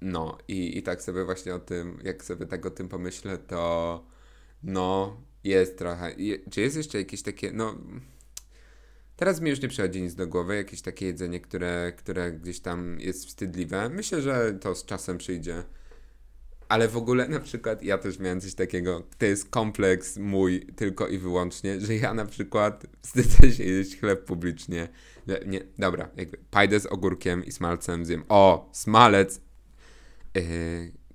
no 0.00 0.38
i, 0.48 0.78
i 0.78 0.82
tak 0.82 1.02
sobie 1.02 1.24
właśnie 1.24 1.54
o 1.54 1.58
tym, 1.58 1.98
jak 2.04 2.24
sobie 2.24 2.46
tak 2.46 2.66
o 2.66 2.70
tym 2.70 2.88
pomyślę, 2.88 3.38
to 3.38 4.04
no, 4.62 5.16
jest 5.44 5.78
trochę, 5.78 6.14
je, 6.18 6.38
czy 6.50 6.60
jest 6.60 6.76
jeszcze 6.76 6.98
jakieś 6.98 7.22
takie, 7.22 7.52
no 7.52 7.74
Teraz 9.16 9.40
mi 9.40 9.50
już 9.50 9.62
nie 9.62 9.68
przychodzi 9.68 10.02
nic 10.02 10.14
do 10.14 10.26
głowy, 10.26 10.56
jakieś 10.56 10.82
takie 10.82 11.06
jedzenie, 11.06 11.40
które, 11.40 11.92
które 11.96 12.32
gdzieś 12.32 12.60
tam 12.60 13.00
jest 13.00 13.26
wstydliwe. 13.26 13.88
Myślę, 13.88 14.22
że 14.22 14.58
to 14.60 14.74
z 14.74 14.84
czasem 14.84 15.18
przyjdzie. 15.18 15.62
Ale 16.68 16.88
w 16.88 16.96
ogóle 16.96 17.28
na 17.28 17.40
przykład 17.40 17.82
ja 17.82 17.98
też 17.98 18.18
miałem 18.18 18.40
coś 18.40 18.54
takiego, 18.54 19.02
to 19.18 19.26
jest 19.26 19.50
kompleks 19.50 20.16
mój 20.16 20.66
tylko 20.76 21.08
i 21.08 21.18
wyłącznie, 21.18 21.80
że 21.80 21.96
ja 21.96 22.14
na 22.14 22.26
przykład 22.26 22.86
wstydzę 23.02 23.52
się 23.52 23.64
jeść 23.64 24.00
chleb 24.00 24.24
publicznie. 24.24 24.88
Nie, 25.46 25.60
dobra, 25.78 26.10
jakby 26.16 26.38
pajdę 26.50 26.80
z 26.80 26.86
ogórkiem 26.86 27.44
i 27.44 27.52
smalcem 27.52 28.04
zjem. 28.04 28.24
O, 28.28 28.70
smalec! 28.72 29.40
Yy, 30.34 30.42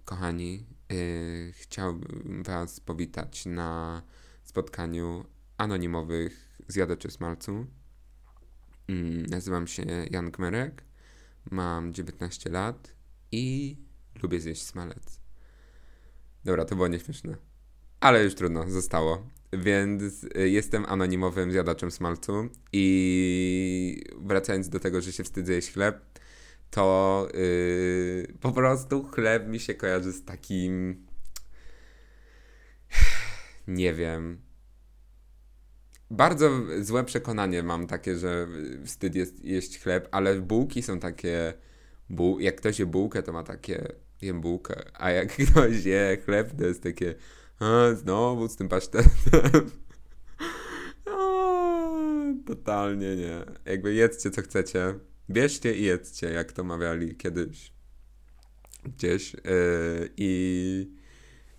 kochani, 0.06 0.65
yy, 0.89 1.51
chciałbym 1.51 2.44
was 2.44 2.79
powitać 2.79 3.46
na 3.46 4.01
spotkaniu 4.44 5.25
anonimowych 5.58 6.60
zjadaczy 6.68 7.12
smalcu. 7.12 7.65
Mm, 8.89 9.25
nazywam 9.25 9.67
się 9.67 9.84
Jan 10.12 10.31
Gmerek, 10.31 10.84
mam 11.51 11.93
19 11.93 12.50
lat 12.50 12.93
i 13.31 13.77
lubię 14.24 14.41
zjeść 14.41 14.62
smalec. 14.62 15.19
Dobra, 16.46 16.65
to 16.65 16.75
było 16.75 16.88
nieśmieszne. 16.88 17.36
Ale 18.00 18.24
już 18.24 18.36
trudno, 18.36 18.69
zostało. 18.69 19.27
Więc 19.53 20.24
y, 20.24 20.50
jestem 20.50 20.86
anonimowym 20.86 21.51
zjadaczem 21.51 21.91
smalcu 21.91 22.50
i 22.74 24.03
wracając 24.22 24.69
do 24.69 24.79
tego, 24.79 25.01
że 25.01 25.12
się 25.12 25.24
wstydzę 25.24 25.53
jeść 25.53 25.72
chleb, 25.72 26.19
to 26.69 27.27
yy, 27.34 28.34
po 28.39 28.51
prostu 28.51 29.03
chleb 29.03 29.48
mi 29.48 29.60
się 29.60 29.74
kojarzy 29.74 30.12
z 30.12 30.25
takim 30.25 31.05
nie 33.67 33.93
wiem, 33.93 34.41
bardzo 36.12 36.51
złe 36.82 37.04
przekonanie 37.04 37.63
mam 37.63 37.88
takie, 37.88 38.18
że 38.18 38.48
wstyd 38.86 39.16
jest 39.16 39.46
jeść 39.46 39.80
chleb, 39.80 40.08
ale 40.12 40.42
bułki 40.42 40.82
są 40.82 41.00
takie. 41.00 41.54
Bu 42.10 42.39
jak 42.39 42.56
ktoś 42.56 42.80
je 42.80 42.86
bułkę, 42.86 43.24
to 43.24 43.34
ma 43.34 43.44
takie. 43.44 43.94
Jem 44.22 44.42
bułkę, 44.42 44.84
a 44.94 45.12
jak 45.12 45.34
ktoś 45.51 45.86
je 45.86 46.18
chleb, 46.25 46.51
to 46.58 46.66
jest 46.66 46.84
takie. 46.84 47.16
A, 47.60 47.94
znowu 47.94 48.48
z 48.48 48.56
tym 48.56 48.70
pasztetem. 48.70 49.12
totalnie 52.46 53.16
nie. 53.16 53.46
Jakby 53.66 53.94
jedzcie 53.94 54.32
co 54.32 54.42
chcecie. 54.42 54.94
Bierzcie 55.30 55.75
i 55.75 55.84
jedzcie, 55.84 56.32
jak 56.32 56.51
to 56.51 56.63
mawiali 56.63 57.16
kiedyś 57.16 57.74
gdzieś. 58.84 59.34
Yy, 59.34 60.10
I 60.18 60.99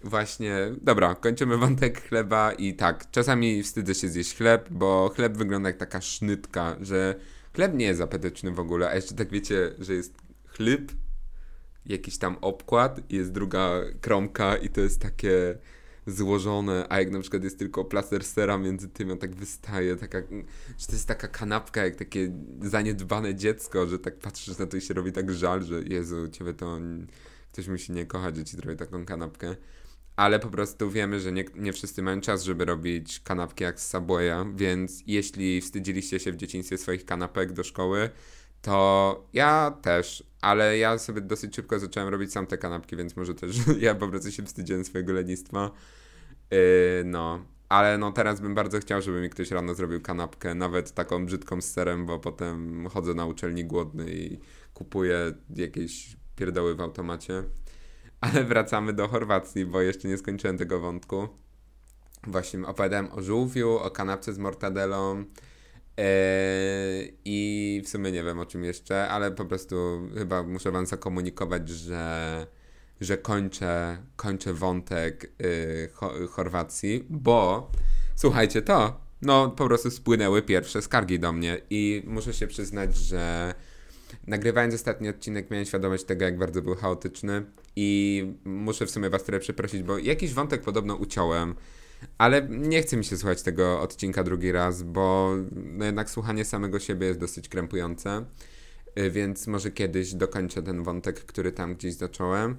Właśnie, 0.05 0.57
dobra, 0.83 1.15
kończymy 1.15 1.57
wątek 1.57 2.09
chleba 2.09 2.53
i 2.53 2.75
tak, 2.75 3.11
czasami 3.11 3.63
wstydzę 3.63 3.95
się 3.95 4.09
zjeść 4.09 4.37
chleb, 4.37 4.69
bo 4.71 5.11
chleb 5.15 5.37
wygląda 5.37 5.69
jak 5.69 5.79
taka 5.79 6.01
sznytka, 6.01 6.77
że 6.81 7.15
chleb 7.55 7.75
nie 7.75 7.87
jest 7.87 8.01
apetyczny 8.01 8.51
w 8.51 8.61
ogóle, 8.61 8.89
a 8.89 8.95
jeszcze 8.95 9.15
tak 9.15 9.31
wiecie, 9.31 9.75
że 9.79 9.95
jest 9.95 10.15
chleb, 10.47 10.93
jakiś 11.87 12.19
tam 12.19 12.37
obkład, 12.41 13.13
jest 13.13 13.33
druga 13.33 13.81
kromka 14.01 14.57
i 14.57 14.69
to 14.69 14.81
jest 14.81 15.01
takie 15.01 15.59
złożone, 16.07 16.87
a 16.89 16.99
jak 16.99 17.11
na 17.11 17.21
przykład 17.21 17.45
jest 17.45 17.59
tylko 17.59 17.85
plaster 17.85 18.25
sera 18.25 18.59
między 18.59 18.89
tym, 18.89 19.11
on 19.11 19.19
tak 19.19 19.35
wystaje, 19.35 19.97
taka, 19.97 20.19
że 20.79 20.87
to 20.87 20.93
jest 20.93 21.09
taka 21.09 21.29
kanapka, 21.29 21.85
jak 21.85 21.97
takie 21.97 22.33
zaniedbane 22.63 23.35
dziecko, 23.35 23.87
że 23.87 23.99
tak 23.99 24.19
patrzysz 24.19 24.59
na 24.59 24.67
to 24.67 24.77
i 24.77 24.81
się 24.81 24.95
robi 24.95 25.13
tak 25.13 25.33
żal, 25.33 25.63
że 25.63 25.83
Jezu, 25.83 26.29
ciebie 26.29 26.55
to 26.55 26.79
ktoś 27.53 27.69
musi 27.69 27.93
nie 27.93 28.07
kochać, 28.07 28.37
że 28.37 28.45
ci 28.45 28.57
zrobi 28.57 28.79
taką 28.79 29.05
kanapkę 29.05 29.57
ale 30.21 30.39
po 30.39 30.49
prostu 30.49 30.91
wiemy, 30.91 31.21
że 31.21 31.33
nie, 31.33 31.45
nie 31.55 31.73
wszyscy 31.73 32.03
mają 32.03 32.21
czas, 32.21 32.45
żeby 32.45 32.65
robić 32.65 33.21
kanapki 33.21 33.65
jak 33.65 33.81
z 33.81 33.91
Subwaya, 33.91 34.53
więc 34.55 35.03
jeśli 35.07 35.61
wstydziliście 35.61 36.19
się 36.19 36.33
w 36.33 36.37
dzieciństwie 36.37 36.79
swoich 36.79 37.05
kanapek 37.05 37.53
do 37.53 37.65
szkoły, 37.65 38.11
to 38.63 39.29
ja 39.33 39.79
też, 39.83 40.25
ale 40.41 40.79
ja 40.79 40.99
sobie 40.99 41.21
dosyć 41.21 41.57
szybko 41.57 41.79
zacząłem 41.79 42.09
robić 42.09 42.33
sam 42.33 42.47
te 42.47 42.59
kanapki, 42.59 42.97
więc 42.97 43.17
może 43.17 43.35
też 43.35 43.57
ja 43.81 43.95
po 43.95 44.09
prostu 44.09 44.33
się 44.33 44.43
wstydziłem 44.43 44.85
swojego 44.85 45.13
lenistwa. 45.13 45.71
Yy, 46.51 46.59
no, 47.05 47.45
ale 47.69 47.99
no 47.99 48.13
teraz 48.13 48.41
bym 48.41 48.55
bardzo 48.55 48.81
chciał, 48.81 49.03
żeby 49.03 49.21
mi 49.21 49.31
ktoś 49.31 49.51
rano 49.51 49.75
zrobił 49.75 50.01
kanapkę, 50.01 50.55
nawet 50.55 50.93
taką 50.93 51.27
brzydką 51.27 51.61
z 51.61 51.73
serem, 51.73 52.07
bo 52.07 52.19
potem 52.19 52.87
chodzę 52.89 53.15
na 53.15 53.27
uczelni 53.27 53.65
głodny 53.65 54.13
i 54.15 54.39
kupuję 54.75 55.33
jakieś 55.57 56.17
pierdoły 56.37 56.75
w 56.75 56.81
automacie. 56.81 57.45
Ale 58.21 58.45
wracamy 58.45 58.93
do 58.93 59.09
Chorwacji, 59.09 59.67
bo 59.67 59.81
jeszcze 59.81 60.09
nie 60.09 60.19
skończyłem 60.19 60.59
tego 60.59 60.81
wątku. 60.81 61.29
Właśnie 62.27 62.67
opowiadałem 62.67 63.13
o 63.13 63.23
żółwiu, 63.23 63.71
o 63.71 63.91
kanapce 63.91 64.33
z 64.33 64.39
mortadelą 64.39 65.17
yy, 65.19 65.25
i 67.25 67.83
w 67.85 67.89
sumie 67.89 68.13
nie 68.13 68.25
wiem 68.25 68.39
o 68.39 68.47
czym 68.47 68.65
jeszcze, 68.65 69.09
ale 69.09 69.31
po 69.31 69.45
prostu 69.45 69.77
chyba 70.19 70.43
muszę 70.43 70.71
wam 70.71 70.87
zakomunikować, 70.87 71.69
że, 71.69 72.47
że 73.01 73.19
kończę, 73.19 74.03
kończę 74.17 74.55
wątek 74.55 75.33
yy, 75.39 76.29
Chorwacji, 76.29 77.07
bo 77.11 77.71
słuchajcie 78.17 78.63
to, 78.63 79.01
no 79.23 79.51
po 79.51 79.67
prostu 79.67 79.91
spłynęły 79.91 80.43
pierwsze 80.43 80.83
skargi 80.83 81.19
do 81.19 81.33
mnie 81.33 81.61
i 81.71 82.03
muszę 82.07 82.35
się 82.35 82.47
przyznać, 82.47 82.97
że 82.97 83.55
Nagrywając 84.27 84.75
ostatni 84.75 85.09
odcinek 85.09 85.51
miałem 85.51 85.67
świadomość 85.67 86.05
tego, 86.05 86.25
jak 86.25 86.39
bardzo 86.39 86.63
był 86.63 86.75
chaotyczny 86.75 87.45
i 87.77 88.25
muszę 88.45 88.87
w 88.87 88.91
sumie 88.91 89.11
was 89.11 89.25
trochę 89.25 89.41
przeprosić, 89.41 89.83
bo 89.83 89.99
jakiś 89.99 90.35
wątek 90.35 90.63
podobno 90.63 90.95
uciąłem, 90.95 91.55
ale 92.19 92.49
nie 92.49 92.83
chce 92.83 92.97
mi 92.97 93.05
się 93.05 93.17
słuchać 93.17 93.43
tego 93.43 93.81
odcinka 93.81 94.25
drugi 94.25 94.53
raz, 94.53 94.83
bo 94.83 95.35
no 95.53 95.85
jednak 95.85 96.11
słuchanie 96.11 96.45
samego 96.45 96.79
siebie 96.79 97.07
jest 97.07 97.21
dosyć 97.21 97.49
krępujące, 97.49 98.25
y, 98.99 99.11
więc 99.11 99.47
może 99.47 99.71
kiedyś 99.71 100.15
dokończę 100.15 100.63
ten 100.63 100.83
wątek, 100.83 101.21
który 101.25 101.53
tam 101.53 101.75
gdzieś 101.75 101.95
zacząłem. 101.95 102.57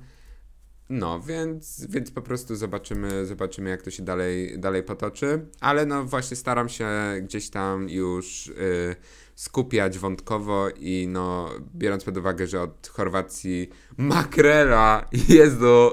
No, 0.89 1.19
więc, 1.19 1.85
więc 1.89 2.11
po 2.11 2.21
prostu 2.21 2.55
zobaczymy, 2.55 3.25
zobaczymy, 3.25 3.69
jak 3.69 3.81
to 3.81 3.91
się 3.91 4.03
dalej, 4.03 4.59
dalej 4.59 4.83
potoczy. 4.83 5.45
Ale 5.59 5.85
no 5.85 6.05
właśnie 6.05 6.37
staram 6.37 6.69
się 6.69 6.89
gdzieś 7.21 7.49
tam 7.49 7.89
już 7.89 8.47
y, 8.47 8.95
skupiać 9.35 9.99
wątkowo 9.99 10.69
i 10.69 11.07
no, 11.09 11.49
biorąc 11.75 12.03
pod 12.03 12.17
uwagę, 12.17 12.47
że 12.47 12.61
od 12.61 12.87
Chorwacji 12.87 13.69
makrela, 13.97 15.09
Jezu, 15.29 15.91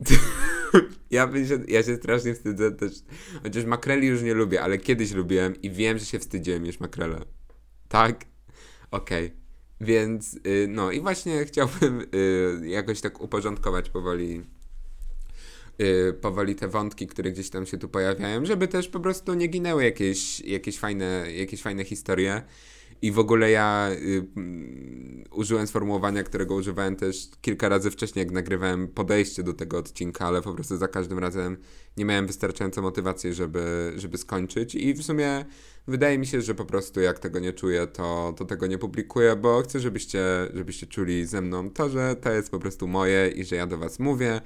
ja, 1.10 1.26
się, 1.46 1.58
ja 1.68 1.82
się 1.82 1.96
strasznie 1.96 2.34
wstydzę 2.34 2.72
też, 2.72 2.92
chociaż 3.42 3.64
makreli 3.64 4.06
już 4.06 4.22
nie 4.22 4.34
lubię, 4.34 4.62
ale 4.62 4.78
kiedyś 4.78 5.12
lubiłem 5.12 5.62
i 5.62 5.70
wiem, 5.70 5.98
że 5.98 6.04
się 6.04 6.18
wstydziłem 6.18 6.66
jeść 6.66 6.80
makrele. 6.80 7.20
Tak? 7.88 8.24
Okej. 8.90 9.26
Okay. 9.26 9.39
Więc, 9.80 10.34
yy, 10.44 10.66
no 10.68 10.90
i 10.90 11.00
właśnie 11.00 11.44
chciałbym 11.44 12.06
yy, 12.12 12.68
jakoś 12.68 13.00
tak 13.00 13.20
uporządkować 13.20 13.90
powoli 13.90 14.42
yy, 15.78 16.12
powoli 16.12 16.54
te 16.54 16.68
wątki, 16.68 17.06
które 17.06 17.32
gdzieś 17.32 17.50
tam 17.50 17.66
się 17.66 17.78
tu 17.78 17.88
pojawiają, 17.88 18.46
żeby 18.46 18.68
też 18.68 18.88
po 18.88 19.00
prostu 19.00 19.34
nie 19.34 19.46
ginęły 19.46 19.84
jakieś, 19.84 20.40
jakieś, 20.40 20.78
fajne, 20.78 21.32
jakieś 21.32 21.62
fajne 21.62 21.84
historie. 21.84 22.42
I 23.02 23.12
w 23.12 23.18
ogóle 23.18 23.50
ja 23.50 23.90
y, 23.92 24.26
mm, 24.36 25.24
użyłem 25.30 25.66
sformułowania, 25.66 26.22
którego 26.22 26.54
używałem 26.54 26.96
też 26.96 27.28
kilka 27.40 27.68
razy 27.68 27.90
wcześniej, 27.90 28.24
jak 28.24 28.32
nagrywałem 28.34 28.88
podejście 28.88 29.42
do 29.42 29.52
tego 29.52 29.78
odcinka, 29.78 30.26
ale 30.26 30.42
po 30.42 30.54
prostu 30.54 30.76
za 30.76 30.88
każdym 30.88 31.18
razem 31.18 31.56
nie 31.96 32.04
miałem 32.04 32.26
wystarczająco 32.26 32.82
motywacji, 32.82 33.34
żeby, 33.34 33.92
żeby 33.96 34.18
skończyć. 34.18 34.74
I 34.74 34.94
w 34.94 35.02
sumie 35.02 35.44
wydaje 35.86 36.18
mi 36.18 36.26
się, 36.26 36.42
że 36.42 36.54
po 36.54 36.64
prostu 36.64 37.00
jak 37.00 37.18
tego 37.18 37.38
nie 37.38 37.52
czuję, 37.52 37.86
to, 37.86 38.34
to 38.36 38.44
tego 38.44 38.66
nie 38.66 38.78
publikuję, 38.78 39.36
bo 39.36 39.62
chcę, 39.62 39.80
żebyście, 39.80 40.24
żebyście 40.54 40.86
czuli 40.86 41.26
ze 41.26 41.40
mną 41.40 41.70
to, 41.70 41.88
że 41.88 42.16
to 42.16 42.32
jest 42.32 42.50
po 42.50 42.58
prostu 42.58 42.88
moje 42.88 43.28
i 43.28 43.44
że 43.44 43.56
ja 43.56 43.66
do 43.66 43.78
Was 43.78 43.98
mówię 43.98 44.40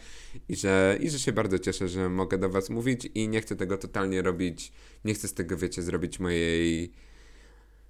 i 0.49 0.57
że, 0.57 0.99
i 1.01 1.11
że 1.11 1.19
się 1.19 1.33
bardzo 1.33 1.59
cieszę, 1.59 1.89
że 1.89 2.09
mogę 2.09 2.39
do 2.39 2.51
Was 2.51 2.71
mówić 2.71 3.09
i 3.15 3.29
nie 3.29 3.41
chcę 3.41 3.57
tego 3.57 3.79
totalnie 3.79 4.23
robić, 4.23 4.73
nie 5.05 5.15
chcę 5.15 5.29
z 5.29 5.35
tego, 5.35 5.57
wiecie, 5.57 5.83
zrobić 5.83 6.21
mojej 6.21 6.93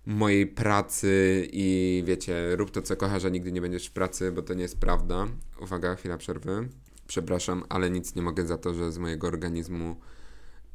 mojej 0.06 0.46
pracy 0.46 1.46
i 1.52 2.02
wiecie, 2.06 2.56
rób 2.56 2.70
to 2.70 2.82
co 2.82 2.96
kochasz, 2.96 3.24
a 3.24 3.28
nigdy 3.28 3.52
nie 3.52 3.60
będziesz 3.60 3.86
w 3.86 3.92
pracy, 3.92 4.32
bo 4.32 4.42
to 4.42 4.54
nie 4.54 4.62
jest 4.62 4.80
prawda. 4.80 5.26
Uwaga, 5.60 5.94
chwila 5.94 6.18
przerwy. 6.18 6.68
Przepraszam, 7.06 7.64
ale 7.68 7.90
nic 7.90 8.14
nie 8.14 8.22
mogę 8.22 8.46
za 8.46 8.58
to, 8.58 8.74
że 8.74 8.92
z 8.92 8.98
mojego 8.98 9.26
organizmu 9.26 9.96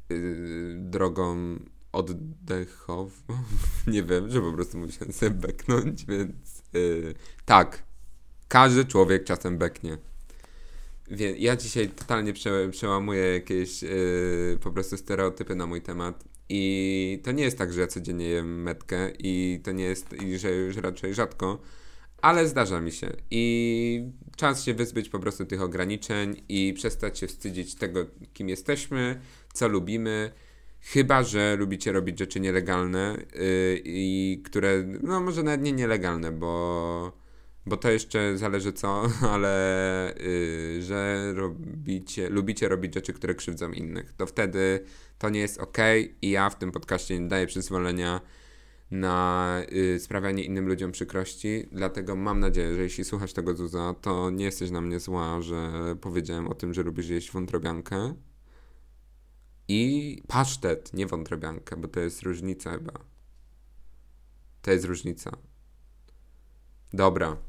yy, 0.09 0.75
drogą 0.79 1.55
oddechowo. 1.91 3.39
Nie 3.87 4.03
wiem, 4.03 4.29
że 4.29 4.41
po 4.41 4.53
prostu 4.53 4.77
musiałem 4.77 5.13
sobie 5.13 5.31
beknąć, 5.31 6.05
więc 6.05 6.63
yy, 6.73 7.13
tak. 7.45 7.83
Każdy 8.47 8.85
człowiek 8.85 9.23
czasem 9.23 9.57
beknie. 9.57 9.97
Wie, 11.11 11.37
ja 11.37 11.55
dzisiaj 11.55 11.89
totalnie 11.89 12.33
prze, 12.33 12.69
przełamuję 12.69 13.33
jakieś 13.33 13.83
yy, 13.83 14.59
po 14.63 14.71
prostu 14.71 14.97
stereotypy 14.97 15.55
na 15.55 15.65
mój 15.65 15.81
temat. 15.81 16.23
I 16.49 17.21
to 17.23 17.31
nie 17.31 17.43
jest 17.43 17.57
tak, 17.57 17.73
że 17.73 17.81
ja 17.81 17.87
codziennie 17.87 18.29
jem 18.29 18.61
metkę 18.61 19.11
i 19.19 19.61
to 19.63 19.71
nie 19.71 19.83
jest, 19.83 20.13
i 20.13 20.37
że 20.37 20.51
już 20.51 20.77
raczej 20.77 21.13
rzadko, 21.13 21.59
ale 22.21 22.47
zdarza 22.47 22.81
mi 22.81 22.91
się. 22.91 23.13
I 23.31 24.11
czas 24.35 24.63
się 24.63 24.73
wyzbyć 24.73 25.09
po 25.09 25.19
prostu 25.19 25.45
tych 25.45 25.61
ograniczeń 25.61 26.41
i 26.49 26.73
przestać 26.73 27.19
się 27.19 27.27
wstydzić 27.27 27.75
tego, 27.75 28.05
kim 28.33 28.49
jesteśmy, 28.49 29.21
co 29.53 29.67
lubimy. 29.67 30.31
Chyba, 30.81 31.23
że 31.23 31.55
lubicie 31.55 31.91
robić 31.91 32.19
rzeczy 32.19 32.39
nielegalne 32.39 33.17
yy, 33.33 33.81
i 33.85 34.41
które, 34.45 34.83
no 35.03 35.19
może 35.19 35.43
nawet 35.43 35.61
nie 35.61 35.71
nielegalne, 35.71 36.31
bo, 36.31 37.11
bo 37.65 37.77
to 37.77 37.91
jeszcze 37.91 38.37
zależy 38.37 38.73
co, 38.73 39.03
ale 39.33 40.13
yy, 40.19 40.81
że 40.81 41.33
robicie, 41.33 42.29
lubicie 42.29 42.69
robić 42.69 42.93
rzeczy, 42.93 43.13
które 43.13 43.35
krzywdzą 43.35 43.71
innych. 43.71 44.13
To 44.13 44.25
wtedy 44.25 44.83
to 45.17 45.29
nie 45.29 45.39
jest 45.39 45.57
ok 45.57 45.77
i 46.21 46.29
ja 46.29 46.49
w 46.49 46.57
tym 46.57 46.71
podcaście 46.71 47.19
nie 47.19 47.27
daję 47.27 47.47
przyzwolenia 47.47 48.21
na 48.91 49.61
y, 49.73 49.99
sprawianie 49.99 50.43
innym 50.43 50.67
ludziom 50.67 50.91
przykrości. 50.91 51.67
Dlatego 51.71 52.15
mam 52.15 52.39
nadzieję, 52.39 52.75
że 52.75 52.81
jeśli 52.81 53.03
słuchasz 53.03 53.33
tego 53.33 53.55
Zuza, 53.55 53.95
to 54.01 54.29
nie 54.29 54.45
jesteś 54.45 54.71
na 54.71 54.81
mnie 54.81 54.99
zła, 54.99 55.41
że 55.41 55.71
powiedziałem 56.01 56.47
o 56.47 56.53
tym, 56.53 56.73
że 56.73 56.83
lubisz 56.83 57.09
jeść 57.09 57.31
wątrobiankę. 57.31 58.13
I 59.67 60.23
pasztet, 60.27 60.93
nie 60.93 61.07
wątrobiankę, 61.07 61.77
bo 61.77 61.87
to 61.87 61.99
jest 61.99 62.21
różnica 62.21 62.71
chyba. 62.71 62.93
To 64.61 64.71
jest 64.71 64.85
różnica. 64.85 65.31
Dobra. 66.93 67.48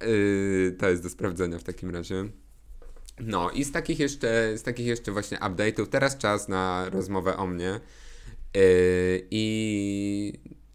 Yy, 0.00 0.76
to 0.78 0.90
jest 0.90 1.02
do 1.02 1.10
sprawdzenia 1.10 1.58
w 1.58 1.64
takim 1.64 1.90
razie. 1.90 2.24
No 3.20 3.50
i 3.50 3.64
z 3.64 3.72
takich 3.72 3.98
jeszcze, 3.98 4.58
z 4.58 4.62
takich 4.62 4.86
jeszcze 4.86 5.12
właśnie 5.12 5.38
update'ów, 5.38 5.86
teraz 5.86 6.18
czas 6.18 6.48
na 6.48 6.90
rozmowę 6.90 7.36
o 7.36 7.46
mnie. 7.46 7.80
Yy, 8.54 8.60
I 9.30 10.32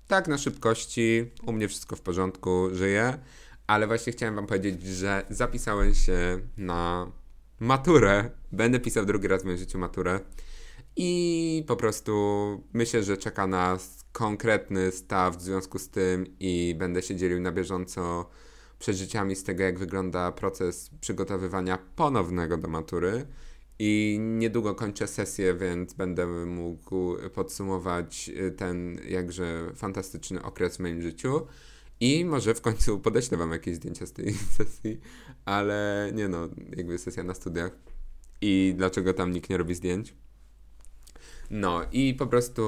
tak 0.08 0.28
na 0.28 0.38
szybkości, 0.38 1.32
u 1.46 1.52
mnie 1.52 1.68
wszystko 1.68 1.96
w 1.96 2.02
porządku, 2.02 2.70
żyję, 2.72 3.20
ale 3.68 3.88
właśnie 3.88 4.14
chciałem 4.14 4.36
wam 4.36 4.48
powiedzieć, 4.48 4.84
że 4.84 5.26
zapisałem 5.30 5.94
się 5.94 6.40
na 6.58 7.12
maturę. 7.60 8.30
Będę 8.52 8.80
pisał 8.80 9.06
drugi 9.06 9.28
raz 9.28 9.42
w 9.42 9.46
moim 9.46 9.58
życiu 9.58 9.78
maturę. 9.78 10.20
I 10.96 11.64
po 11.68 11.76
prostu 11.76 12.14
myślę, 12.74 13.04
że 13.04 13.18
czeka 13.18 13.48
nas 13.48 13.95
konkretny 14.16 14.92
staw 14.92 15.38
w 15.38 15.42
związku 15.42 15.80
z 15.80 15.90
tym 15.90 16.26
i 16.40 16.76
będę 16.78 17.02
się 17.02 17.16
dzielił 17.16 17.40
na 17.40 17.52
bieżąco 17.52 18.30
przeżyciami 18.80 19.36
z 19.36 19.44
tego, 19.44 19.64
jak 19.64 19.80
wygląda 19.80 20.32
proces 20.32 20.90
przygotowywania 21.02 21.78
ponownego 21.96 22.58
do 22.58 22.68
matury. 22.68 23.26
I 23.80 24.18
niedługo 24.20 24.76
kończę 24.76 25.08
sesję, 25.08 25.56
więc 25.56 25.94
będę 25.94 26.46
mógł 26.46 27.16
podsumować 27.34 28.32
ten 28.58 29.00
jakże 29.08 29.72
fantastyczny 29.76 30.44
okres 30.44 30.78
w 30.78 30.80
moim 30.80 31.02
życiu. 31.02 31.48
I 32.00 32.26
może 32.26 32.54
w 32.54 32.62
końcu 32.62 33.00
podeślę 33.00 33.38
wam 33.38 33.52
jakieś 33.52 33.76
zdjęcia 33.76 34.06
z 34.06 34.14
tej 34.14 34.34
sesji, 34.58 35.00
ale 35.46 36.12
nie 36.14 36.28
no, 36.28 36.50
jakby 36.78 36.98
sesja 36.98 37.24
na 37.24 37.34
studiach. 37.34 37.72
I 38.42 38.74
dlaczego 38.78 39.14
tam 39.14 39.32
nikt 39.32 39.50
nie 39.50 39.58
robi 39.58 39.76
zdjęć? 39.76 40.14
No 41.50 41.82
i 41.92 42.14
po 42.14 42.28
prostu 42.28 42.62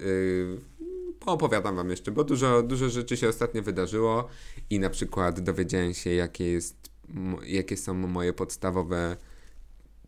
yy, 0.00 0.71
opowiadam 1.26 1.76
wam 1.76 1.90
jeszcze, 1.90 2.10
bo 2.10 2.24
dużo, 2.24 2.62
dużo 2.62 2.88
rzeczy 2.88 3.16
się 3.16 3.28
ostatnio 3.28 3.62
wydarzyło 3.62 4.28
i 4.70 4.78
na 4.78 4.90
przykład 4.90 5.40
dowiedziałem 5.40 5.94
się, 5.94 6.10
jakie, 6.10 6.44
jest, 6.44 6.90
jakie 7.46 7.76
są 7.76 7.94
moje 7.94 8.32
podstawowe 8.32 9.16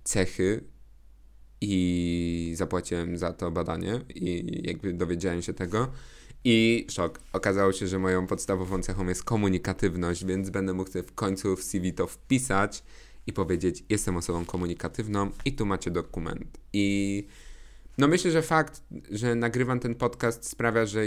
cechy 0.05 0.65
i 1.61 2.53
zapłaciłem 2.57 3.19
za 3.19 3.33
to 3.33 3.51
badanie 3.51 4.01
i 4.15 4.63
jakby 4.67 4.93
dowiedziałem 4.93 5.43
się 5.43 5.55
tego. 5.55 5.89
I 6.45 6.87
szok. 6.91 7.21
Okazało 7.33 7.73
się, 7.73 7.87
że 7.87 7.99
moją 7.99 8.27
podstawową 8.27 8.83
cechą 8.83 9.07
jest 9.07 9.25
komunikatywność, 9.25 10.25
więc 10.25 10.51
będę 10.51 10.75
mógł 10.75 10.91
w 11.03 11.15
końcu 11.15 11.57
w 11.57 11.63
CV 11.63 11.93
to 11.93 12.07
wpisać 12.07 12.83
i 13.27 13.33
powiedzieć: 13.33 13.85
Jestem 13.89 14.17
osobą 14.17 14.45
komunikatywną, 14.45 15.31
i 15.45 15.53
tu 15.53 15.67
macie 15.67 15.91
dokument. 15.91 16.59
I 16.73 17.27
no 17.99 18.09
myślę, 18.09 18.31
że 18.31 18.43
fakt, 18.43 18.83
że 19.11 19.35
nagrywam 19.35 19.81
ten 19.81 19.95
podcast 19.95 20.49
sprawia, 20.49 20.87
że 20.87 21.03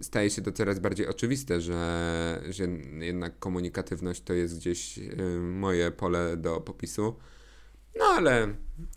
staje 0.00 0.30
się 0.30 0.42
to 0.42 0.52
coraz 0.52 0.78
bardziej 0.78 1.06
oczywiste, 1.06 1.60
że, 1.60 2.42
że 2.50 2.64
jednak 2.98 3.38
komunikatywność 3.38 4.22
to 4.22 4.34
jest 4.34 4.56
gdzieś 4.56 4.98
y, 4.98 5.40
moje 5.40 5.90
pole 5.90 6.36
do 6.36 6.60
popisu. 6.60 7.16
No 7.98 8.04
ale, 8.04 8.54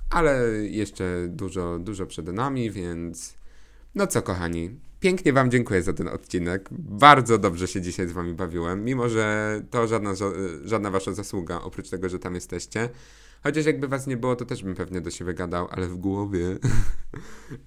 ale 0.10 0.41
jeszcze 0.67 1.27
dużo, 1.29 1.79
dużo 1.79 2.05
przed 2.05 2.27
nami, 2.27 2.71
więc 2.71 3.34
no 3.95 4.08
co 4.08 4.21
kochani, 4.21 4.79
pięknie 4.99 5.34
Wam 5.34 5.51
dziękuję 5.51 5.84
za 5.84 5.93
ten 5.93 6.08
odcinek. 6.08 6.69
Bardzo 6.71 7.38
dobrze 7.38 7.67
się 7.67 7.82
dzisiaj 7.82 8.08
z 8.08 8.12
Wami 8.12 8.34
bawiłem, 8.34 8.84
mimo 8.84 9.10
że 9.10 9.62
to 9.69 9.88
żadna, 9.88 10.13
żadna 10.63 10.91
Wasza 10.91 11.13
zasługa, 11.13 11.62
oprócz 11.62 11.89
tego, 11.89 12.10
że 12.10 12.19
tam 12.19 12.36
jesteście. 12.36 12.89
Chociaż 13.43 13.65
jakby 13.65 13.88
Was 13.88 14.08
nie 14.08 14.17
było, 14.17 14.36
to 14.36 14.45
też 14.45 14.63
bym 14.63 14.75
pewnie 14.75 15.02
do 15.02 15.12
siebie 15.12 15.34
gadał, 15.34 15.67
ale 15.71 15.88
w 15.88 15.95
głowie. 15.95 16.39
yy, 16.39 16.60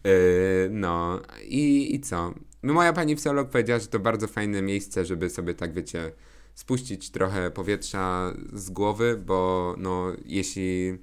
no 0.70 1.20
i, 1.44 1.94
i 1.94 2.00
co? 2.00 2.35
No, 2.62 2.72
moja 2.72 2.92
pani 2.92 3.16
psycholog 3.16 3.50
powiedziała, 3.50 3.80
że 3.80 3.87
to 3.87 3.98
bardzo 3.98 4.26
fajne 4.26 4.62
miejsce, 4.62 5.04
żeby 5.04 5.30
sobie 5.30 5.54
tak, 5.54 5.72
wiecie, 5.74 6.12
spuścić 6.54 7.11
trochę 7.11 7.50
powietrza 7.50 8.35
z 8.52 8.70
głowy, 8.70 9.22
bo 9.26 9.74
no 9.78 10.12
jeśli 10.24 10.98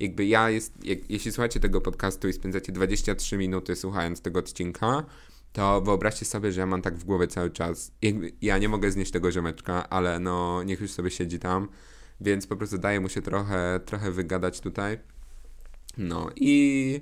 jakby 0.00 0.26
ja 0.26 0.50
jest, 0.50 0.84
jak, 0.84 1.10
jeśli 1.10 1.32
słuchacie 1.32 1.60
tego 1.60 1.80
podcastu 1.80 2.28
i 2.28 2.32
spędzacie 2.32 2.72
23 2.72 3.36
minuty 3.36 3.76
słuchając 3.76 4.20
tego 4.20 4.38
odcinka, 4.38 5.04
to 5.52 5.80
wyobraźcie 5.80 6.24
sobie, 6.24 6.52
że 6.52 6.60
ja 6.60 6.66
mam 6.66 6.82
tak 6.82 6.96
w 6.96 7.04
głowie 7.04 7.26
cały 7.26 7.50
czas. 7.50 7.92
Jakby, 8.02 8.32
ja 8.42 8.58
nie 8.58 8.68
mogę 8.68 8.90
znieść 8.90 9.10
tego 9.10 9.32
ziomeczka, 9.32 9.88
ale 9.88 10.18
no 10.18 10.62
niech 10.62 10.80
już 10.80 10.90
sobie 10.90 11.10
siedzi 11.10 11.38
tam, 11.38 11.68
więc 12.20 12.46
po 12.46 12.56
prostu 12.56 12.78
daje 12.78 13.00
mu 13.00 13.08
się 13.08 13.22
trochę, 13.22 13.80
trochę 13.84 14.10
wygadać 14.10 14.60
tutaj. 14.60 14.98
No 15.98 16.30
i 16.36 17.00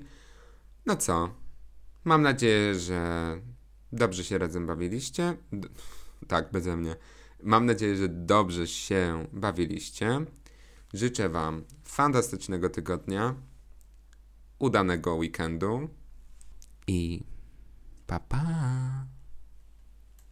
no 0.85 0.95
co? 0.95 1.29
Mam 2.03 2.21
nadzieję, 2.21 2.75
że 2.75 3.35
dobrze 3.91 4.23
się 4.23 4.37
razem 4.37 4.67
bawiliście. 4.67 5.37
D 5.51 5.69
tak, 6.27 6.51
beze 6.51 6.77
mnie. 6.77 6.95
Mam 7.43 7.65
nadzieję, 7.65 7.95
że 7.95 8.09
dobrze 8.09 8.67
się 8.67 9.27
bawiliście. 9.33 10.25
Życzę 10.93 11.29
Wam 11.29 11.63
fantastycznego 11.83 12.69
tygodnia, 12.69 13.35
udanego 14.59 15.15
weekendu 15.15 15.89
i 16.87 17.23
pa 18.07 18.19
pa! 18.19 19.18